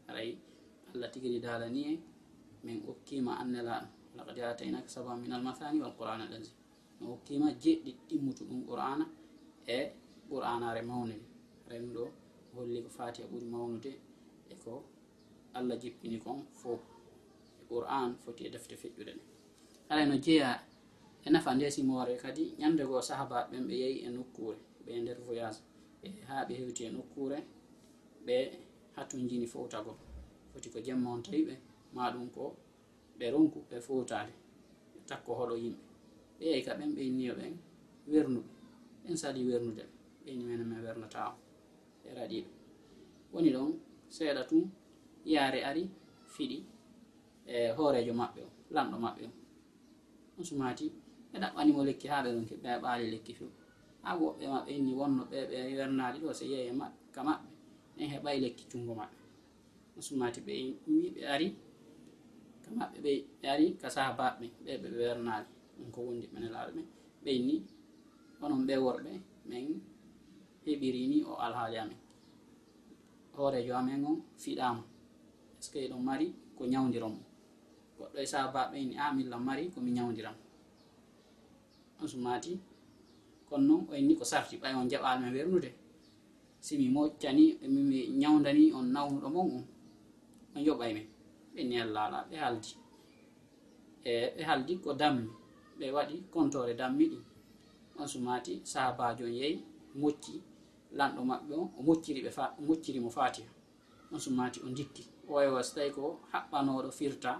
Aray 0.09 0.29
allah 0.93 1.09
tigini 1.13 1.39
dalani 1.45 1.81
e 1.91 1.99
min 2.65 2.77
okkima 2.91 3.31
annelaɗo 3.41 3.87
lakad 4.17 4.37
ataynaka 4.39 4.89
saba 4.95 5.11
min 5.21 5.31
almathani 5.37 5.77
wal 5.83 5.95
qur'an 5.99 6.21
al 6.25 6.33
azim 6.37 6.55
mi 6.99 7.05
okkima 7.15 7.47
jeɗɗi 7.63 7.91
ɗimmutu 8.07 8.43
ɗum 8.49 8.61
qur'ana 8.69 9.05
e 9.67 9.79
qur'anare 10.29 10.81
mawne 10.89 11.15
ɗum 11.69 11.85
ɗo 11.95 12.03
holli 12.55 12.79
ko 12.85 12.89
fatiha 12.97 13.25
ɓuuri 13.31 13.47
mawnude 13.53 13.91
e 14.51 14.53
ko 14.63 14.73
allah 15.57 15.75
jippini 15.81 16.17
kon 16.23 16.39
fof 16.61 16.81
qur'an 17.71 18.09
foti 18.23 18.41
e 18.47 18.49
defte 18.53 18.75
feƴƴude 18.81 19.13
ɗe 19.17 19.23
ala 19.91 20.01
no 20.09 20.15
jeeya 20.25 20.49
e 21.25 21.29
nafa 21.33 21.51
ndesimore 21.55 22.13
kadi 22.23 22.43
ñande 22.59 22.83
goo 22.89 23.01
sahaba 23.09 23.37
ɓen 23.51 23.63
ɓe 23.69 23.75
yehi 23.83 23.97
e 24.07 24.09
nokkure 24.15 24.57
ɓe 24.85 24.91
nder 25.01 25.17
voyage 25.25 25.59
ɓe 26.01 26.07
haa 26.27 26.43
ɓe 26.47 26.53
hewti 26.59 26.81
e 26.87 26.89
nokkure 26.97 27.37
ɓe 28.25 28.35
hatunjini 28.95 29.47
fowtagol. 29.53 29.97
Foti 30.51 30.67
ko 30.73 30.79
jemma 30.85 31.09
on 31.15 31.21
tawi 31.25 31.41
ɓe 31.49 31.55
ma 31.95 32.03
ɗum 32.13 32.27
ko 32.35 32.43
ɓe 33.17 33.25
ronku 33.33 33.59
ɓe 33.69 33.77
fowtade 33.87 34.33
takko 35.09 35.31
hoɗo 35.39 35.55
yimɓe. 35.63 35.81
Ɓe 36.37 36.43
yehi 36.51 36.61
ka 36.67 36.73
ɓen 36.79 36.89
ɓe 36.95 37.03
niyo 37.17 37.33
ɓen 37.39 37.53
wernuɓe 38.11 38.49
ɓen 39.03 39.15
sali 39.21 39.41
wernude 39.49 39.83
ɓe 39.83 39.93
ɓeyni 40.25 40.43
mene 40.49 40.63
men 40.69 40.79
e 40.79 40.83
wernata 40.85 41.19
o 41.31 41.33
ɓe 42.03 42.09
raɗiɓe 42.17 42.49
woni 43.33 43.49
ɗon 43.55 43.69
seeɗa 44.15 44.43
tun 44.49 44.63
yaare 45.33 45.59
ari 45.69 45.83
fiɗi 46.33 46.57
e 47.53 47.57
hoorejo 47.77 48.13
maɓɓe 48.21 48.41
o 48.47 48.49
lanɗo 48.75 48.97
maɓɓe 49.05 49.23
o. 49.29 49.31
On 50.37 50.43
sumati 50.49 50.85
ɓe 51.31 51.37
ɗaɓɓanimo 51.43 51.81
lekki 51.89 52.07
ha 52.11 52.17
ɓe 52.23 52.29
ɗon 52.35 52.45
ɓe 52.63 52.69
ɓaali 52.83 53.05
lekki 53.13 53.31
few 53.37 53.49
ha 54.03 54.09
woɓɓe 54.21 54.43
maɓɓe 54.53 54.71
inni 54.77 54.91
wonno 54.99 55.21
ɓe 55.31 55.37
ɓe 55.49 55.57
wernaade 55.77 56.17
ɗo 56.23 56.29
so 56.39 56.43
yeeye 56.51 56.71
maɓɓe 56.81 56.97
ka 57.15 57.19
maɓɓe 57.27 57.47
en 58.01 58.07
heɓay 58.13 58.37
lekki 58.43 58.63
cungo 58.71 58.93
maɓɓe. 59.01 59.17
On 59.95 60.01
sumati 60.07 60.39
ɓe 60.47 60.53
wi 60.87 61.09
ɓe 61.15 61.21
ari 61.33 61.47
ka 62.63 62.69
maɓɓe 62.77 62.97
ɓe 63.41 63.47
ari 63.53 63.65
ka 63.81 63.87
saha 63.95 64.11
baɓɓe 64.19 64.45
ɓe 64.65 64.71
ɓe 64.81 64.87
wernaade 64.99 65.47
ɗum 65.77 65.87
ko 65.93 65.99
wondi 66.05 66.25
mene 66.33 66.47
laaɗo 66.53 66.71
ɓe 66.77 66.81
ɓe 67.23 67.29
inni 67.39 67.55
onon 68.43 68.61
ɓe 68.67 68.75
worɓe 68.85 69.11
min 69.49 69.65
heɓirini 70.65 71.17
o 71.29 71.33
alhaali 71.45 71.77
amen. 71.83 71.99
Hoorejo 73.35 73.73
amen 73.79 74.01
on 74.09 74.17
fiɗama 74.43 74.81
est 75.57 75.63
ce 75.63 75.71
que 75.71 75.79
eɗon 75.85 76.01
mari 76.09 76.27
ko 76.57 76.63
ñawdiron 76.71 77.13
mo. 77.17 77.23
goɗɗo 78.01 78.17
e 78.19 78.25
sahabaɓe 78.31 78.77
ni 78.89 78.95
a 79.03 79.13
min 79.15 79.27
lammari 79.31 79.63
komi 79.73 79.91
ñawdiram 79.97 80.35
on 82.01 82.07
sumati 82.07 82.51
kono 83.49 83.63
noon 83.67 83.83
o 83.89 83.93
ni 84.07 84.13
ko 84.19 84.23
sarti 84.31 84.55
ɓay 84.61 84.73
on 84.79 84.89
jaɓal 84.91 85.17
men 85.21 85.33
wernude. 85.35 85.69
Simi 86.65 86.85
moccani 86.95 87.43
mimi 87.73 87.99
ñawdani 88.21 88.63
on 88.77 88.85
nawnuɗo 88.95 89.27
mon 89.35 89.47
on 89.57 89.63
on 90.55 90.61
yoɓay 90.67 90.91
men. 90.95 91.07
Ɓe 91.53 91.61
ni 91.69 91.75
ɓe 92.29 92.35
haldi. 92.43 92.71
E 94.03 94.11
ɓe 94.35 94.41
haldi 94.49 94.73
ko 94.83 94.89
dammi 95.01 95.27
ɓe 95.79 95.85
waɗi 95.95 96.15
contore 96.33 96.73
dammi 96.81 97.05
ɗi. 97.11 97.17
On 97.99 98.07
sumati 98.07 98.53
sahabajo 98.71 99.23
on 99.25 99.33
yehi 99.39 99.55
mocci 100.01 100.33
lanɗo 100.97 101.21
maɓɓe 101.29 101.53
on 101.61 101.67
o 101.77 101.81
mocciri 101.87 102.19
ɓe 102.25 102.31
o 102.59 102.61
mocciri 102.67 102.99
mo 103.05 103.09
fatiha. 103.17 103.49
On 104.13 104.19
sumati 104.19 104.59
o 104.65 104.69
dikki 104.77 105.03
o 105.27 105.33
wawi 105.33 105.63
so 105.63 105.71
tawi 105.75 105.89
ko 105.95 106.03
haɓɓanoɗo 106.33 106.89
firta 106.99 107.31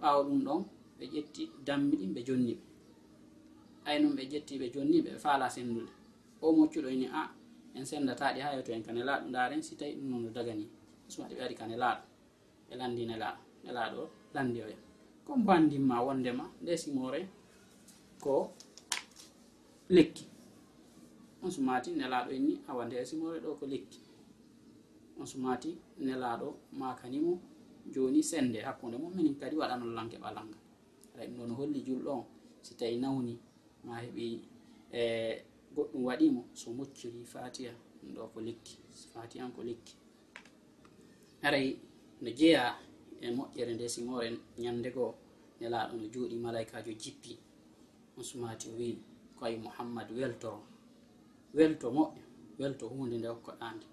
ɓaawa 0.00 0.20
ɗum 0.28 0.40
ɗon 0.46 0.60
ɓe 0.98 1.04
ƴetti 1.14 1.42
dammi 1.66 1.94
ɗin 2.00 2.12
ɓe 2.16 2.20
jonni. 2.28 2.54
Ɓe 2.58 2.64
ay 3.88 3.96
noon 4.02 4.14
ɓe 4.18 4.22
ƴetti 4.32 4.54
ɓe 4.60 4.66
jonni 4.74 4.98
ɓe 5.06 5.10
faala 5.24 5.46
sendude 5.54 5.92
o 6.44 6.52
moccuɗo 6.56 6.88
ni 7.00 7.06
a 7.06 7.12
ah, 7.22 7.28
en 7.76 7.84
sendataɗi 7.90 8.40
ha 8.44 8.48
yeto 8.56 8.70
en 8.76 8.82
kane 8.86 9.00
laaɗo 9.08 9.24
ndaren 9.30 9.62
si 9.66 9.72
tawi 9.78 9.92
ɗum 9.98 10.06
noon 10.10 10.22
no 10.24 10.30
dagani 10.36 10.64
sumaɗe 11.12 11.34
ɓe 11.38 11.42
ari 11.46 11.54
kane 11.60 11.74
laaɗo 11.82 12.02
ɓe 12.68 12.74
landine 12.80 13.14
laaɗo 13.22 13.40
e 13.68 13.70
laaɗo 13.76 14.02
landi 14.34 14.58
oya 14.66 14.78
comme 15.26 15.44
bandimma 15.48 15.96
wondema 16.06 16.44
nde 16.62 16.72
simore 16.82 17.20
ko 18.24 18.34
lekki. 19.96 20.24
On 21.42 21.50
sumati 21.50 21.90
nelaɗo 21.98 22.30
inni 22.38 22.54
awa 22.68 22.82
nde 22.86 22.96
simore 23.10 23.38
ɗo 23.44 23.50
ko 23.58 23.64
lekki. 23.72 24.00
On 25.20 25.26
sumati 25.32 25.70
nelaɗo 26.06 26.48
makanimo 26.80 27.32
joni 27.94 28.22
sende 28.22 28.58
hakkunde 28.66 28.96
mum 28.98 29.12
minin 29.16 29.34
kadi 29.40 29.56
waɗano 29.56 29.84
lanke 29.96 30.16
ɓalanga 30.24 30.56
aɗa 31.14 31.24
ɗum 31.26 31.36
ɗo 31.38 31.44
no 31.48 31.54
holli 31.54 31.80
julɗo 31.86 32.10
on. 32.18 32.24
Si 32.62 32.74
tawi 32.78 32.96
nawni 33.02 33.32
ma 33.84 33.94
heeɓi 34.02 34.26
e 34.92 35.02
goɗɗum 35.74 36.02
waɗimo 36.08 36.40
so 36.60 36.70
mocciri 36.78 37.24
fatiya 37.32 37.72
ɗum 38.00 38.10
ɗo 38.14 38.22
ko 38.32 38.38
lekki. 38.46 38.74
Fatiya 39.12 39.44
on 39.46 39.52
ko 39.56 39.62
lekki. 39.68 39.94
Aray 41.42 41.68
no 42.22 42.30
jeeya 42.38 42.62
e 43.20 43.26
moƴƴere 43.36 43.72
nde 43.74 43.86
simore 43.88 44.28
ñande 44.58 44.90
goo 44.96 45.14
nelaɗo 45.60 45.92
no 45.96 46.04
juuɗi 46.12 46.36
malaikajo 46.44 46.92
jippi 47.02 47.32
on 48.16 48.24
sumati 48.24 48.68
o 48.70 48.76
wi 48.78 48.88
koye 49.38 49.56
mouhammad 49.64 50.08
weltoro 50.18 50.60
welto 51.56 51.86
moƴƴo 51.96 52.20
welto 52.58 52.84
hunde 52.88 53.16
nde 53.18 53.28
hokkoɗande 53.32 53.86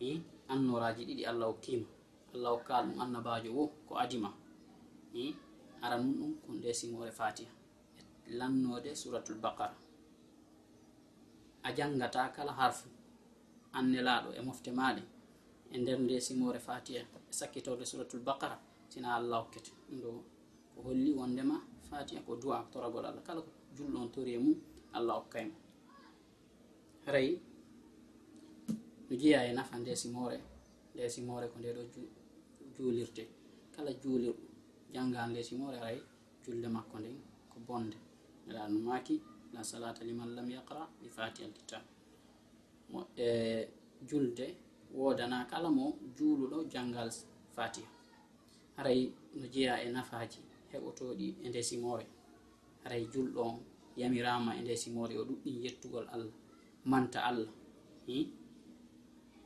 i 0.00 0.20
annoraji 0.52 1.02
ɗiɗi 1.08 1.24
allah 1.30 1.46
hokkima 1.50 1.86
allah 2.34 2.50
hokkal 2.54 2.84
ɗum 2.88 3.00
annabajo 3.04 3.50
wo 3.56 3.64
ko 3.88 3.94
adima. 4.02 4.30
Aran 5.82 6.00
mum 6.04 6.14
ɗum 6.18 6.32
ko 6.44 6.52
nde 6.52 6.70
simore 6.74 7.10
fatiha. 7.20 7.52
E 8.28 8.30
lannode 8.38 8.90
suratul 9.00 9.38
baqara. 9.44 9.76
A 11.62 11.72
jangata 11.76 12.28
kala 12.36 12.52
harfu 12.52 12.88
annelaɗo 13.78 14.30
e 14.38 14.40
mofte 14.46 14.70
maɗe 14.78 15.02
e 15.72 15.78
nder 15.78 15.98
nde 16.04 16.16
simore 16.26 16.58
fatiha 16.58 17.00
e 17.28 17.32
sakkitorde 17.38 17.84
suratul 17.90 18.20
baqara 18.28 18.56
sina 18.88 19.08
allah 19.18 19.38
hokkete 19.42 19.70
ɗum 19.88 19.98
ɗo 20.02 20.10
ko 20.74 20.78
holli 20.86 21.10
wondema 21.18 21.56
fatiha 21.90 22.20
ko 22.26 22.32
duwa 22.36 22.56
toragol 22.72 23.04
allah. 23.06 23.22
Kala 23.26 23.40
ko 23.46 23.50
julɗon 23.76 24.10
tori 24.12 24.32
e 24.34 24.38
mum 24.38 24.56
allah 24.96 25.14
hokkaymo 25.20 25.54
e 25.54 27.06
haray 27.06 27.28
no 29.08 29.16
jeeya 29.20 29.40
e 29.48 29.52
nafa 29.56 29.74
nde 29.78 29.92
simore 29.96 30.38
nde 30.94 31.08
simore 31.14 31.46
ko 31.52 31.56
nde 31.58 31.70
ɗo 31.76 31.82
juulirde 32.78 33.24
kala 33.74 33.90
juulirɗo 34.02 34.42
janngan 34.94 35.28
leysi 35.34 35.54
mo 35.60 35.66
reray 35.74 35.98
julde 36.44 36.68
makko 36.76 36.96
nden 37.00 37.16
ko 37.50 37.56
bonde. 37.66 37.96
Neɗa 38.46 38.62
no 38.72 38.78
maki 38.88 39.14
la 39.54 39.60
salata 39.70 40.02
liman 40.08 40.30
lam 40.36 40.48
yaqra 40.56 40.82
bi 41.00 41.08
fatihal 41.16 41.52
kitab 41.58 41.82
mo 42.90 43.00
e 43.16 43.26
julde 44.08 44.46
wodana 44.98 45.38
kala 45.50 45.68
mo 45.78 45.84
juuluɗo 46.16 46.58
janngal 46.72 47.10
fatiha 47.56 47.90
haray 48.76 49.00
no 49.38 49.44
jeeya 49.54 49.74
e 49.84 49.88
nafaji 49.96 50.40
heɓotoɗi 50.72 51.26
e 51.44 51.48
nde 51.48 51.60
simore. 51.68 52.06
Haray 52.82 53.02
julɗo 53.12 53.40
on 53.48 53.56
yamirama 54.00 54.50
e 54.58 54.60
nde 54.62 54.74
simore 54.82 55.14
o 55.20 55.24
ɗuɗɗi 55.28 55.50
yettugol 55.64 56.06
allah 56.14 56.32
manta 56.90 57.18
allah 57.28 57.50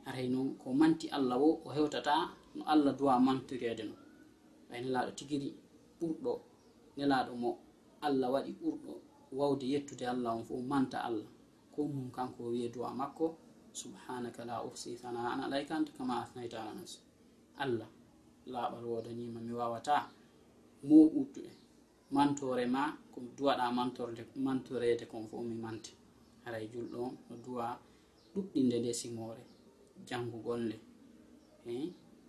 haray 0.05 0.27
noon 0.33 0.49
ko 0.61 0.67
manti 0.79 1.07
allah 1.17 1.37
wo 1.43 1.49
o 1.65 1.69
hewtata 1.75 2.13
no 2.55 2.61
allah 2.73 2.91
duwa 2.99 3.13
mantirede 3.25 3.83
no. 3.89 3.95
Ɓay 4.67 4.79
nelaɗo 4.83 5.11
tigiri 5.17 5.49
ɓurɗo. 5.99 6.33
Nelaɗo 6.97 7.33
mo 7.43 7.49
allah 8.07 8.27
waɗi 8.33 8.51
ɓurɗo. 8.61 8.91
Wawde 9.37 9.65
yettude 9.73 10.05
allah 10.13 10.31
on 10.37 10.43
fo 10.47 10.55
manta 10.71 10.97
allah. 11.07 11.29
Ko 11.73 11.79
mum 11.93 12.07
kanko 12.15 12.41
wiye 12.51 12.67
duwa 12.73 12.89
makko 12.99 13.25
subhanaka 13.81 14.41
la 14.49 14.55
ufsi 14.67 14.89
sana'an 14.97 15.39
alayka 15.45 15.73
anta 15.77 15.91
kama 15.97 16.13
asnayta 16.23 16.57
ala 16.61 16.73
nafsi. 16.79 16.99
Allah 17.63 17.89
laaɓal 18.53 18.83
wodanima 18.91 19.39
mi 19.47 19.53
wawata 19.59 19.95
mo 20.87 20.97
ɓurduɗe 21.13 21.51
mantore 22.15 22.65
ma 22.75 22.83
ko 23.11 23.17
duwaɗa 23.37 23.65
mantorde 23.77 24.21
mantorede 24.45 25.05
kon 25.11 25.23
fo 25.29 25.37
mi 25.49 25.55
mante 25.65 25.91
haray 26.43 26.65
julɗo 26.73 26.99
no 27.27 27.35
duwa 27.45 27.65
ɗuɗɗinde 28.33 28.75
nde 28.79 28.91
simore 28.99 29.43
jangugol 30.07 30.61
nde 30.67 30.77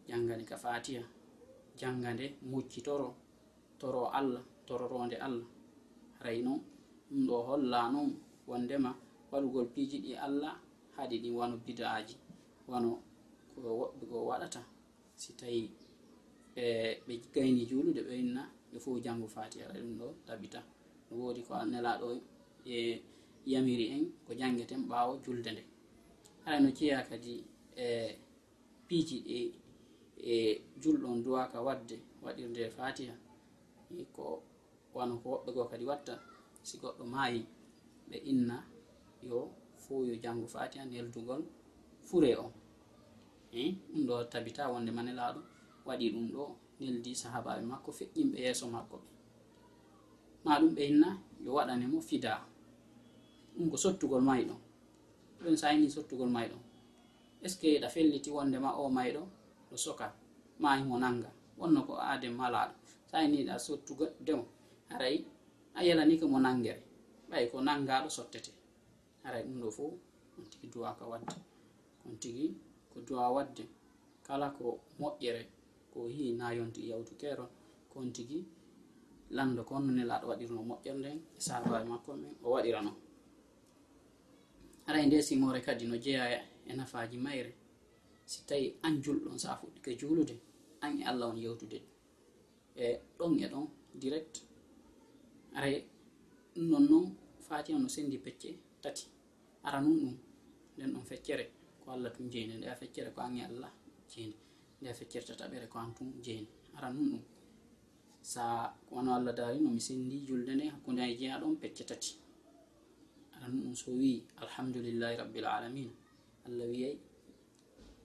janngani 0.08 0.44
ka 0.50 0.56
fatiha 0.64 1.02
jannga 1.78 2.08
nde 2.14 2.26
muccitoro 2.50 3.08
toro 3.80 4.02
allah 4.18 4.42
tororonde 4.66 5.16
allah. 5.26 5.46
Haray 6.18 6.38
noon 6.46 6.60
ɗum 7.10 7.26
ɗo 7.28 7.36
holla 7.48 7.80
noon 7.92 8.10
wondema 8.48 8.90
waɗugol 9.30 9.66
piiji 9.74 9.98
ɗi 10.04 10.12
allah 10.26 10.54
haɗi 10.96 11.16
ɗi 11.22 11.30
wano 11.38 11.56
bidaaji 11.66 12.14
wano 12.70 12.90
ko 13.54 13.68
woɓɓe 13.80 14.04
go 14.10 14.18
waɗata. 14.30 14.60
Si 15.20 15.30
tawi 15.38 15.70
e 16.56 16.64
ɓe 17.06 17.12
gayni 17.34 17.62
juulude 17.68 18.00
ɓe 18.08 18.14
inna 18.22 18.42
ɓe 18.70 18.76
fof 18.84 18.96
janngo 19.04 19.26
fatiha 19.36 19.66
ɗum 19.74 19.90
ɗo 20.00 20.06
tabita 20.26 20.60
no 21.08 21.12
woodi 21.20 21.40
ko 21.46 21.52
nelaɗo 21.72 22.06
e 22.66 23.02
yamiri 23.52 23.84
en 23.94 24.04
ko 24.26 24.30
jangeten 24.40 24.82
ɓaawo 24.90 25.12
julde 25.24 25.50
nde. 25.52 25.62
Hara 26.44 26.60
no 26.60 26.68
jeeya 26.76 26.98
kadi 27.08 27.32
e 27.76 27.86
piiji 28.86 29.16
ɗi 29.26 29.38
e 30.32 30.34
julɗon 30.82 31.16
duwaka 31.24 31.58
wadde 31.66 31.96
waɗirde 32.24 32.62
fatiha 32.76 33.14
e 34.00 34.04
ko 34.14 34.24
wano 34.96 35.14
ko 35.22 35.26
woɓɓe 35.32 35.50
goo 35.56 35.66
kadi 35.72 35.84
watta 35.90 36.14
si 36.68 36.74
goɗɗo 36.82 37.04
maayi 37.14 37.40
ɓe 38.08 38.16
inna 38.30 38.56
yo 39.28 39.38
fuu 39.82 40.00
yo 40.08 40.14
janngo 40.22 40.46
fatiha 40.54 40.84
neldugol 40.92 41.42
fure 42.08 42.30
o. 42.44 42.46
Ɗum 43.52 44.02
ɗo 44.08 44.14
tabita 44.32 44.62
wonde 44.72 44.90
ma 44.96 45.02
nelaaɗo 45.06 45.40
waɗi 45.86 46.06
ɗum 46.14 46.26
ɗo 46.34 46.42
neldi 46.80 47.10
sahabaɓe 47.22 47.62
makko 47.70 47.90
feƴƴimɓe 47.98 48.38
yeeso 48.44 48.66
makko. 48.74 48.96
Ɓe 48.98 50.44
ma 50.44 50.52
ɗum 50.60 50.72
ɓe 50.76 50.82
inna 50.90 51.08
yo 51.44 51.50
waɗane 51.56 51.84
mo 51.92 51.98
fida. 52.08 52.32
Ɗum 53.54 53.66
ko 53.72 53.76
sottugol 53.84 54.22
mayɗo. 54.28 54.54
Ɗon 55.36 55.44
ɗon 55.44 55.56
sayni 55.62 55.86
sottugol 55.94 56.30
mayɗo. 56.36 56.56
Est 57.44 57.48
ce 57.52 57.56
que 57.60 57.68
ɗa 57.82 57.88
felliti 57.94 58.30
wondema 58.36 58.70
o 58.80 58.88
mayɗo? 58.98 59.20
ɗo 59.20 59.28
ɗo 59.74 59.78
soka 59.86 60.06
mayi 60.62 60.82
mo 60.88 60.96
nanga 61.02 61.30
wonno 61.58 61.80
ko 61.88 61.92
aade 62.08 62.28
malaɗo 62.40 62.74
sainiɗa 63.10 63.54
sottugo 63.66 64.06
dew 64.26 64.40
haray 64.90 65.16
a 65.74 65.80
yalani 65.86 66.14
ko 66.20 66.26
mo 66.32 66.38
nangere 66.46 66.80
ɓay 67.30 67.44
ko 67.50 67.56
nangaɗo 67.66 68.08
sottete. 68.16 68.50
Haray 69.24 69.42
ɗum 69.46 69.58
ɗo 69.62 69.68
fo 69.76 69.84
on 70.38 70.44
tigi 70.50 70.66
duwa 70.72 70.90
ka 70.98 71.04
wadde. 71.10 71.34
On 72.06 72.14
tigi 72.22 72.46
ko 72.90 72.96
duwa 73.06 73.26
wadde. 73.36 73.64
Kala 74.26 74.46
ko 74.56 74.64
moƴƴere 75.00 75.42
ko 75.92 75.98
hi 76.14 76.32
na 76.38 76.46
yonti 76.58 76.80
yawtu 76.90 77.12
keron 77.20 77.48
kon 77.92 78.12
tigi 78.14 78.38
lando 79.36 79.60
ko 79.68 79.72
on 79.78 79.86
nelaɗo 79.96 80.24
waɗirno 80.30 80.60
moƴƴere 80.70 80.98
nden 81.00 81.18
e 81.36 81.40
sahabae 81.46 81.84
makko 81.90 82.10
men 82.20 82.34
o 82.44 82.46
waɗirano. 82.54 82.92
Haray 84.86 85.06
nde 85.06 85.18
simore 85.22 85.60
kadi 85.66 85.84
no 85.86 85.96
jeeya 86.04 86.24
e 86.66 86.72
nafaji 86.78 87.16
mayre. 87.18 87.52
si 88.30 88.38
tawi 88.48 88.66
an 88.86 88.94
julɗon 89.02 89.38
sa 89.38 89.56
fuɗɗike 89.60 89.90
juulude 90.00 90.34
an 90.84 91.00
e 91.00 91.04
allah 91.10 91.28
on 91.30 91.36
yewtude. 91.44 91.78
E 92.76 92.86
ɗon 93.18 93.32
e 93.44 93.46
ɗon 93.52 93.66
direct 94.00 94.34
aray 95.56 95.76
ɗum 96.54 96.66
non 96.70 96.84
noon 96.90 97.06
fatiha 97.46 97.78
no 97.78 97.88
sendi 97.88 98.18
pecce 98.18 98.50
tati. 98.82 99.04
Ara 99.66 99.80
nun 99.80 99.98
ɗum 100.00 100.16
nden 100.76 100.90
ɗon 100.94 101.04
feccere 101.10 101.44
ko 101.80 101.86
allah 101.92 102.10
tum 102.14 102.26
jeyni 102.32 102.54
nde 102.58 102.66
a 102.74 102.76
feccere 102.80 103.10
ko 103.14 103.20
an 103.26 103.36
e 103.38 103.42
allah 103.50 103.72
jeyni 104.12 104.36
nde 104.80 104.88
a 104.90 104.94
feccere 104.94 105.24
tataɓere 105.28 105.66
ko 105.72 105.78
an 105.78 105.90
tum 105.96 106.08
jeyni 106.24 106.48
ara 106.76 106.88
nun 106.92 107.08
ɗum. 107.12 107.22
Sa 108.32 108.44
wono 108.90 109.10
allah 109.18 109.32
daari 109.38 109.58
no 109.60 109.70
mi 109.70 109.80
sendi 109.80 110.16
julde 110.26 110.52
nde 110.54 110.64
hakkunde 110.72 111.00
ay 111.02 111.12
e 111.14 111.16
jeeya 111.18 111.36
ɗon 111.42 111.54
pecce 111.62 111.84
tati. 111.90 112.12
Ara 113.34 113.46
nun 113.48 113.62
ɗum 113.64 113.74
so 113.82 113.90
wi 113.92 114.12
alhamdulillahi 114.42 115.16
rabbil 115.20 115.46
alamina 115.56 115.92
allah 116.46 116.66
wiyay 116.72 116.96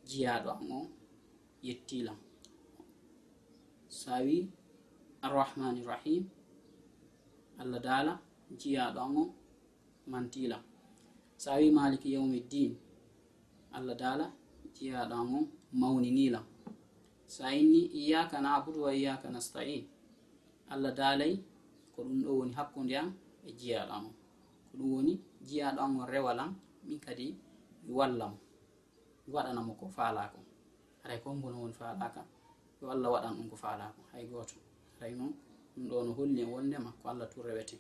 jiyaɗo 0.10 0.50
am 0.60 0.70
o 0.72 0.82
yettilam. 1.68 2.18
So 3.98 4.08
a 4.14 4.20
wi 4.26 4.38
arrahmani 5.26 5.82
rahim 5.92 6.24
allah 7.62 7.80
daala 7.88 8.14
jiyaɗo 8.60 9.00
am 9.08 9.16
o 9.18 9.24
mantilam. 10.12 10.64
So 11.42 11.48
a 11.52 11.58
wi 11.62 11.68
maliki 11.78 12.10
yawmi 12.16 12.40
ddin 12.48 12.72
allah 13.78 13.96
daala 14.02 14.26
jiyaɗo 14.76 15.14
am 15.22 15.32
o 15.36 15.40
mawninilam. 15.82 16.46
So 17.28 17.44
a 17.46 17.52
inni 17.62 17.82
iyaka 18.02 18.42
nabudu 18.42 18.80
wa 18.86 18.92
iyaka 18.94 19.28
nastain. 19.30 19.84
Allah 20.72 20.92
daalay 21.00 21.34
ko 21.94 22.00
ɗum 22.04 22.20
ɗo 22.26 22.32
woni 22.40 22.54
hakkude 22.58 22.96
am 23.02 23.10
e 23.48 23.52
jiyaɗo 23.60 23.92
am 23.98 24.06
ko 24.72 24.74
ɗum 24.78 24.90
woni 24.96 25.14
jiyaɗo 25.48 25.80
am 25.86 25.94
on 26.00 26.08
rewalam 26.14 26.52
min 26.86 27.00
kadi 27.06 27.28
mi 27.86 27.92
wallam. 27.98 28.34
waɗanamo 29.34 29.74
ko 29.80 29.86
faalako. 29.98 30.40
Aray 31.04 31.20
ko 31.24 31.28
mbono 31.38 31.58
woni 31.62 31.74
faalaka 31.82 32.22
yo 32.82 32.86
allah 32.94 33.10
waɗan 33.14 33.34
ɗum 33.38 33.48
ko 33.52 33.56
faalako. 33.64 34.02
Hay 34.12 34.26
goto 34.32 34.56
aray 34.98 35.14
noon 35.20 35.34
ɗum 35.76 35.84
ɗo 35.90 35.96
no 36.06 36.12
holli 36.18 36.42
en 36.44 36.50
wondema 36.54 36.90
ko 37.02 37.10
allah 37.12 37.28
tun 37.32 37.44
rewete. 37.48 37.78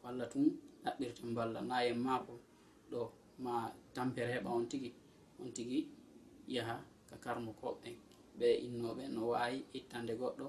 Ko 0.00 0.08
allah 0.08 0.26
tun 0.32 0.44
ɗaɓɓirten 0.84 1.30
balla. 1.36 1.60
Nayen 1.70 1.98
mako 2.06 2.34
ɗo 2.90 3.00
ma 3.44 3.52
tampere 3.94 4.32
heɓa 4.36 4.50
on 4.50 4.66
tigui 4.70 4.90
on 5.40 5.50
tigui 5.56 5.80
yaha 6.54 6.76
ka 7.08 7.16
karmo 7.24 7.52
koɓɓe 7.60 7.90
ɓe 8.38 8.48
innoɓe 8.66 9.04
no 9.14 9.20
wawi 9.32 9.64
ittande 9.78 10.12
goɗɗo 10.20 10.46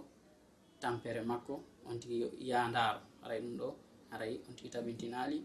tampere 0.81 1.21
makko. 1.31 1.53
On 1.85 1.95
tigui 1.99 2.19
yandaro 2.49 2.99
aray 3.23 3.39
ɗum 3.43 3.55
ɗo 3.59 3.67
aray 4.13 4.33
on 4.47 4.53
tigui 4.55 4.69
tabintinali 4.75 5.37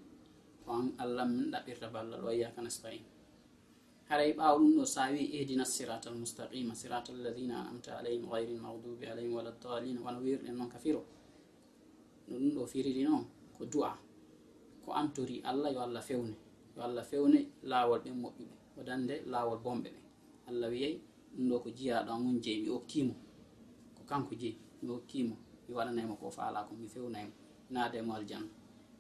ko 0.65 0.69
an 0.73 0.87
allah 1.03 1.25
min 1.27 1.51
ɗaɓɓirta 1.53 1.87
ballal 1.95 2.21
ɗo 2.25 2.31
yakana 2.43 2.71
stain 2.71 3.03
haray 4.09 4.33
ɓaaw 4.39 4.57
ɗum 4.61 4.73
ɗo 4.77 4.85
sa 4.95 5.03
wi 5.13 5.21
ihdina 5.37 5.65
sirata 5.65 6.07
almustaqima 6.11 6.75
sirata 6.81 7.13
alladina 7.13 7.55
anamta 7.61 7.91
alayhim 7.99 8.25
gayri 8.31 8.53
lmagdubi 8.59 9.05
alayhim 9.07 9.35
wala 9.37 9.51
dalina 9.63 10.01
wona 10.05 10.19
wirɗen 10.25 10.55
noon 10.57 10.69
ka 10.73 10.79
firo 10.79 11.03
no 12.29 12.35
ɗum 12.39 12.51
ɗo 12.57 12.63
firiri 12.73 13.03
noon 13.09 13.25
ko 13.57 13.65
du'a 13.73 13.93
ko 14.85 14.91
antori 15.01 15.37
allah 15.51 15.71
yo 15.75 15.81
allah 15.87 16.03
fewne 16.09 16.35
yo 16.77 16.81
allah 16.83 17.05
fewne 17.11 17.39
laawol 17.71 18.01
ɓen 18.05 18.17
moƴƴuɓe 18.23 18.55
o 18.79 18.83
dande 18.89 19.15
laawol 19.33 19.59
bomɓe 19.65 19.89
ɓe. 19.95 20.01
Allah 20.49 20.69
wiyey 20.73 20.95
ɗum 21.35 21.49
ɗo 21.51 21.57
ko 21.63 21.69
jiyaɗo 21.77 22.11
an 22.13 22.23
on 22.29 22.41
jeyi 22.45 22.61
mi 22.65 22.71
okkimo 22.79 23.15
ko 23.97 24.03
kanko 24.09 24.33
jeyi 24.41 24.57
mi 24.83 24.89
okkimo 24.99 25.35
mi 25.67 25.75
waɗanaymo 25.77 26.15
ko 26.21 26.27
faala 26.37 26.65
ko 26.69 26.73
mi 26.81 26.87
fewnaymo 26.95 27.33
naademo 27.73 28.13
aljanna 28.19 28.49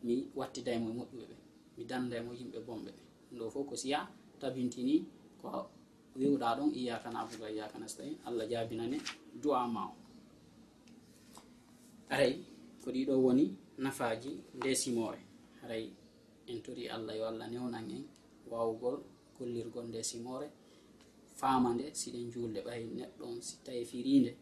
mi 0.04 0.14
wattidaymo 0.38 0.86
e 0.90 0.94
moƴƴuɓe 0.98 1.24
ɓe 1.30 1.36
mi 1.76 1.82
dandaymo 1.90 2.30
yimɓe 2.38 2.58
bomɓe 2.66 2.90
ɓe. 2.96 3.02
Ɗum 3.30 3.38
ɗo 3.40 3.46
fof 3.54 3.66
ko 3.70 3.74
siya 3.82 4.00
tabintini 4.42 4.96
ko 5.40 5.48
wiwɗa 6.18 6.48
ɗon 6.58 6.70
iyaka 6.80 7.08
nabuga 7.14 7.46
iyaka 7.54 7.76
nastain 7.78 8.14
allah 8.26 8.44
jabinane 8.50 8.98
du'a 9.42 9.66
ma 9.74 9.82
o. 9.86 9.94
Aray 12.12 12.34
ko 12.82 12.88
ɗiɗo 12.94 13.14
woni 13.24 13.44
nafaji 13.84 14.30
nde 14.56 14.70
simore 14.82 15.20
aray 15.62 15.84
en 16.50 16.58
tori 16.64 16.84
allah 16.88 17.14
yo 17.18 17.24
allah 17.30 17.46
newnan 17.52 17.86
en 17.96 18.04
wawugol 18.50 18.96
gollirgol 19.36 19.86
nde 19.88 20.00
simore 20.10 20.46
faama 21.40 21.68
nde 21.74 21.84
siɗen 22.00 22.26
julde 22.32 22.60
ɓay 22.66 22.82
neɗɗo 22.98 23.22
on 23.30 23.38
si 23.46 23.54
tawi 23.64 23.84
firinde 23.90 24.32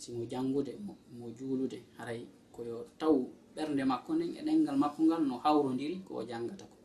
simo 0.00 0.24
jangude 0.30 0.72
mo 1.18 1.26
juulude. 1.36 1.78
Haray 1.98 2.20
koyo 2.54 2.76
taw 3.00 3.16
ɓernde 3.54 3.82
makko 3.90 4.10
nden 4.14 4.30
e 4.38 4.40
ɗengal 4.46 4.76
makko 4.82 5.00
ngal 5.06 5.22
no 5.28 5.36
hawrodiri 5.44 5.96
ko 6.06 6.10
o 6.20 6.22
jangata 6.30 6.64
ko. 6.72 6.76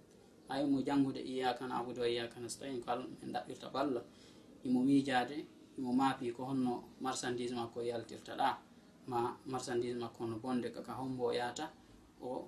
ayimo 0.49 0.81
janngude 0.87 1.21
iyaka 1.31 1.67
nabudu 1.67 2.01
wa 2.01 2.09
iyaka 2.09 2.39
nastain. 2.39 2.81
Ko 2.83 2.91
allah 2.91 3.07
en 3.23 3.31
ɗaɓɓirta 3.33 3.67
ko 3.71 3.77
allah 3.77 4.03
imo 4.65 4.79
miijade 4.87 5.37
imo 5.77 5.91
maapi 5.93 6.31
ko 6.35 6.41
honno 6.49 6.73
marchandise 7.01 7.53
makko 7.55 7.79
yaltirta 7.81 8.33
ɗa. 8.39 8.49
Ma 9.07 9.19
marchandise 9.45 9.97
makko 10.03 10.25
no 10.29 10.35
bonde 10.43 10.67
kaka 10.75 10.93
hombo 10.93 11.33
yahata 11.33 11.65
o 12.21 12.47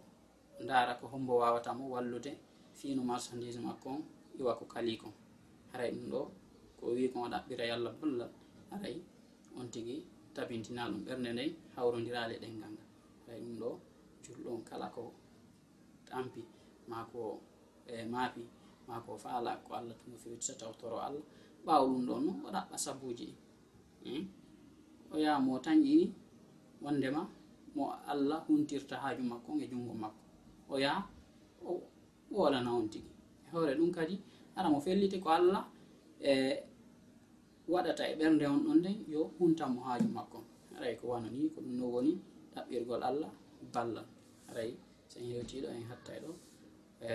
ndaara 0.64 0.94
ko 1.00 1.06
hombo 1.08 1.34
wawatamo 1.42 1.84
wallude 1.94 2.32
fiino 2.74 3.02
marchandise 3.04 3.60
makko 3.60 3.88
on 3.90 4.02
iwa 4.40 4.54
ko 4.60 4.66
kali 4.66 4.98
kon. 4.98 5.14
Haray 5.72 5.92
ɗum 5.92 6.10
ɗo 6.12 6.22
ko 6.80 6.86
wi 6.96 7.10
kon 7.12 7.24
o 7.26 7.30
ɗaɓɓira 7.34 7.66
yallah 7.72 7.94
ballal 8.02 8.32
haray 8.72 9.02
on 9.58 9.68
tigi 9.72 10.06
tabintina 10.34 10.90
ɗum 10.90 11.02
ɓernde 11.06 11.30
nden 11.34 11.52
hawrodira 11.76 12.28
leɗengal 12.30 12.72
ngal. 12.74 12.88
Haray 13.26 13.42
ɗum 13.42 13.56
ɗo 13.62 13.70
julɗo 14.24 14.50
on 14.56 14.62
kala 14.70 14.88
ko 14.96 15.14
tampi 16.06 16.42
ma 16.88 17.04
ko 17.12 17.42
e 17.91 18.06
maapi 18.13 18.43
ma 18.88 18.95
ko 19.06 19.12
faala 19.23 19.52
ko 19.65 19.69
allah 19.80 19.95
tumo 20.02 20.15
fewtita 20.23 20.45
so 20.47 20.54
tawtoro 20.62 20.97
allah. 21.08 21.23
Ɓaawa 21.65 21.86
ɗum 21.91 22.02
ɗon 22.08 22.21
noon 22.26 22.39
o 22.45 22.50
ɗaɓɓa 22.56 22.78
sabuji 22.86 23.28
ɗin 24.04 24.15
hmm? 24.15 24.26
o 25.13 25.15
yaha 25.23 25.39
mo 25.45 25.54
tañƴini 25.65 26.06
wondema 26.84 27.21
mo 27.76 27.84
allah 28.12 28.39
huntirta 28.47 28.95
haaju 29.04 29.23
makko 29.32 29.50
e 29.63 29.65
junngo 29.71 29.93
makko. 30.04 30.21
O 30.69 30.76
yaha 30.84 31.02
o 31.69 31.71
wolana 32.38 32.69
on 32.80 32.88
tigi 32.93 33.12
e 33.45 33.47
hoore 33.52 33.73
ɗum 33.80 33.91
kadi 33.97 34.15
ara 34.58 34.67
mo 34.73 34.80
felliti 34.86 35.17
ko 35.23 35.30
allah 35.39 35.63
e 36.21 36.34
waɗata 37.73 38.04
e 38.12 38.13
ɓernde 38.19 38.45
on 38.54 38.60
ɗon 38.65 38.78
nden 38.80 38.97
yo 39.13 39.21
huntamo 39.38 39.80
haaju 39.88 40.08
makko. 40.17 40.39
Aray 40.78 40.95
ko 41.00 41.04
wano 41.12 41.28
ni 41.30 41.50
ko 41.54 41.60
ɗum 41.65 41.76
no 41.80 41.86
woni 41.93 42.13
ɗaɓɓirgol 42.54 43.02
allah 43.10 43.32
ballal. 43.73 44.08
Aray 44.50 44.71
sen 45.12 45.23
hewtiɗo 45.32 45.67
en 45.78 45.84
hatta 45.89 46.12
e 46.17 46.19
ɗo 46.23 46.32
e 47.02 47.10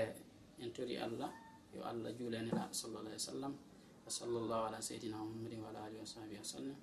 en 0.63 0.71
tori 0.77 0.97
allah 1.07 1.31
yo 1.75 1.81
allah 1.91 2.11
juulanela 2.19 2.63
sallallah 2.81 3.11
alih 3.11 3.21
w 3.23 3.29
sallam 3.33 3.53
wa 4.05 4.11
sallllahu 4.19 4.63
ala 4.69 4.79
seydina 4.89 5.17
muhammadin 5.19 5.61
wa 5.65 5.69
ala 5.73 5.81
alihi 5.89 6.01
wa 6.05 6.11
sahbihi 6.15 6.41
wa 6.45 6.51
sallam 6.57 6.79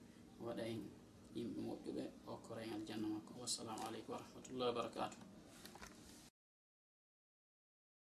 waɗa 0.45 0.63
en 0.73 0.79
yimɓe 1.35 1.59
moƴƴuɓe 1.67 2.03
okkora 2.33 2.61
en 2.65 2.73
aljanna 2.77 3.07
makko. 3.15 3.31
Wassalamu 3.41 3.81
aleykum 3.87 4.11
wa 4.15 4.19
rahmatullahi 4.23 4.69
wa 4.71 4.77
barakatuh. 4.79 5.28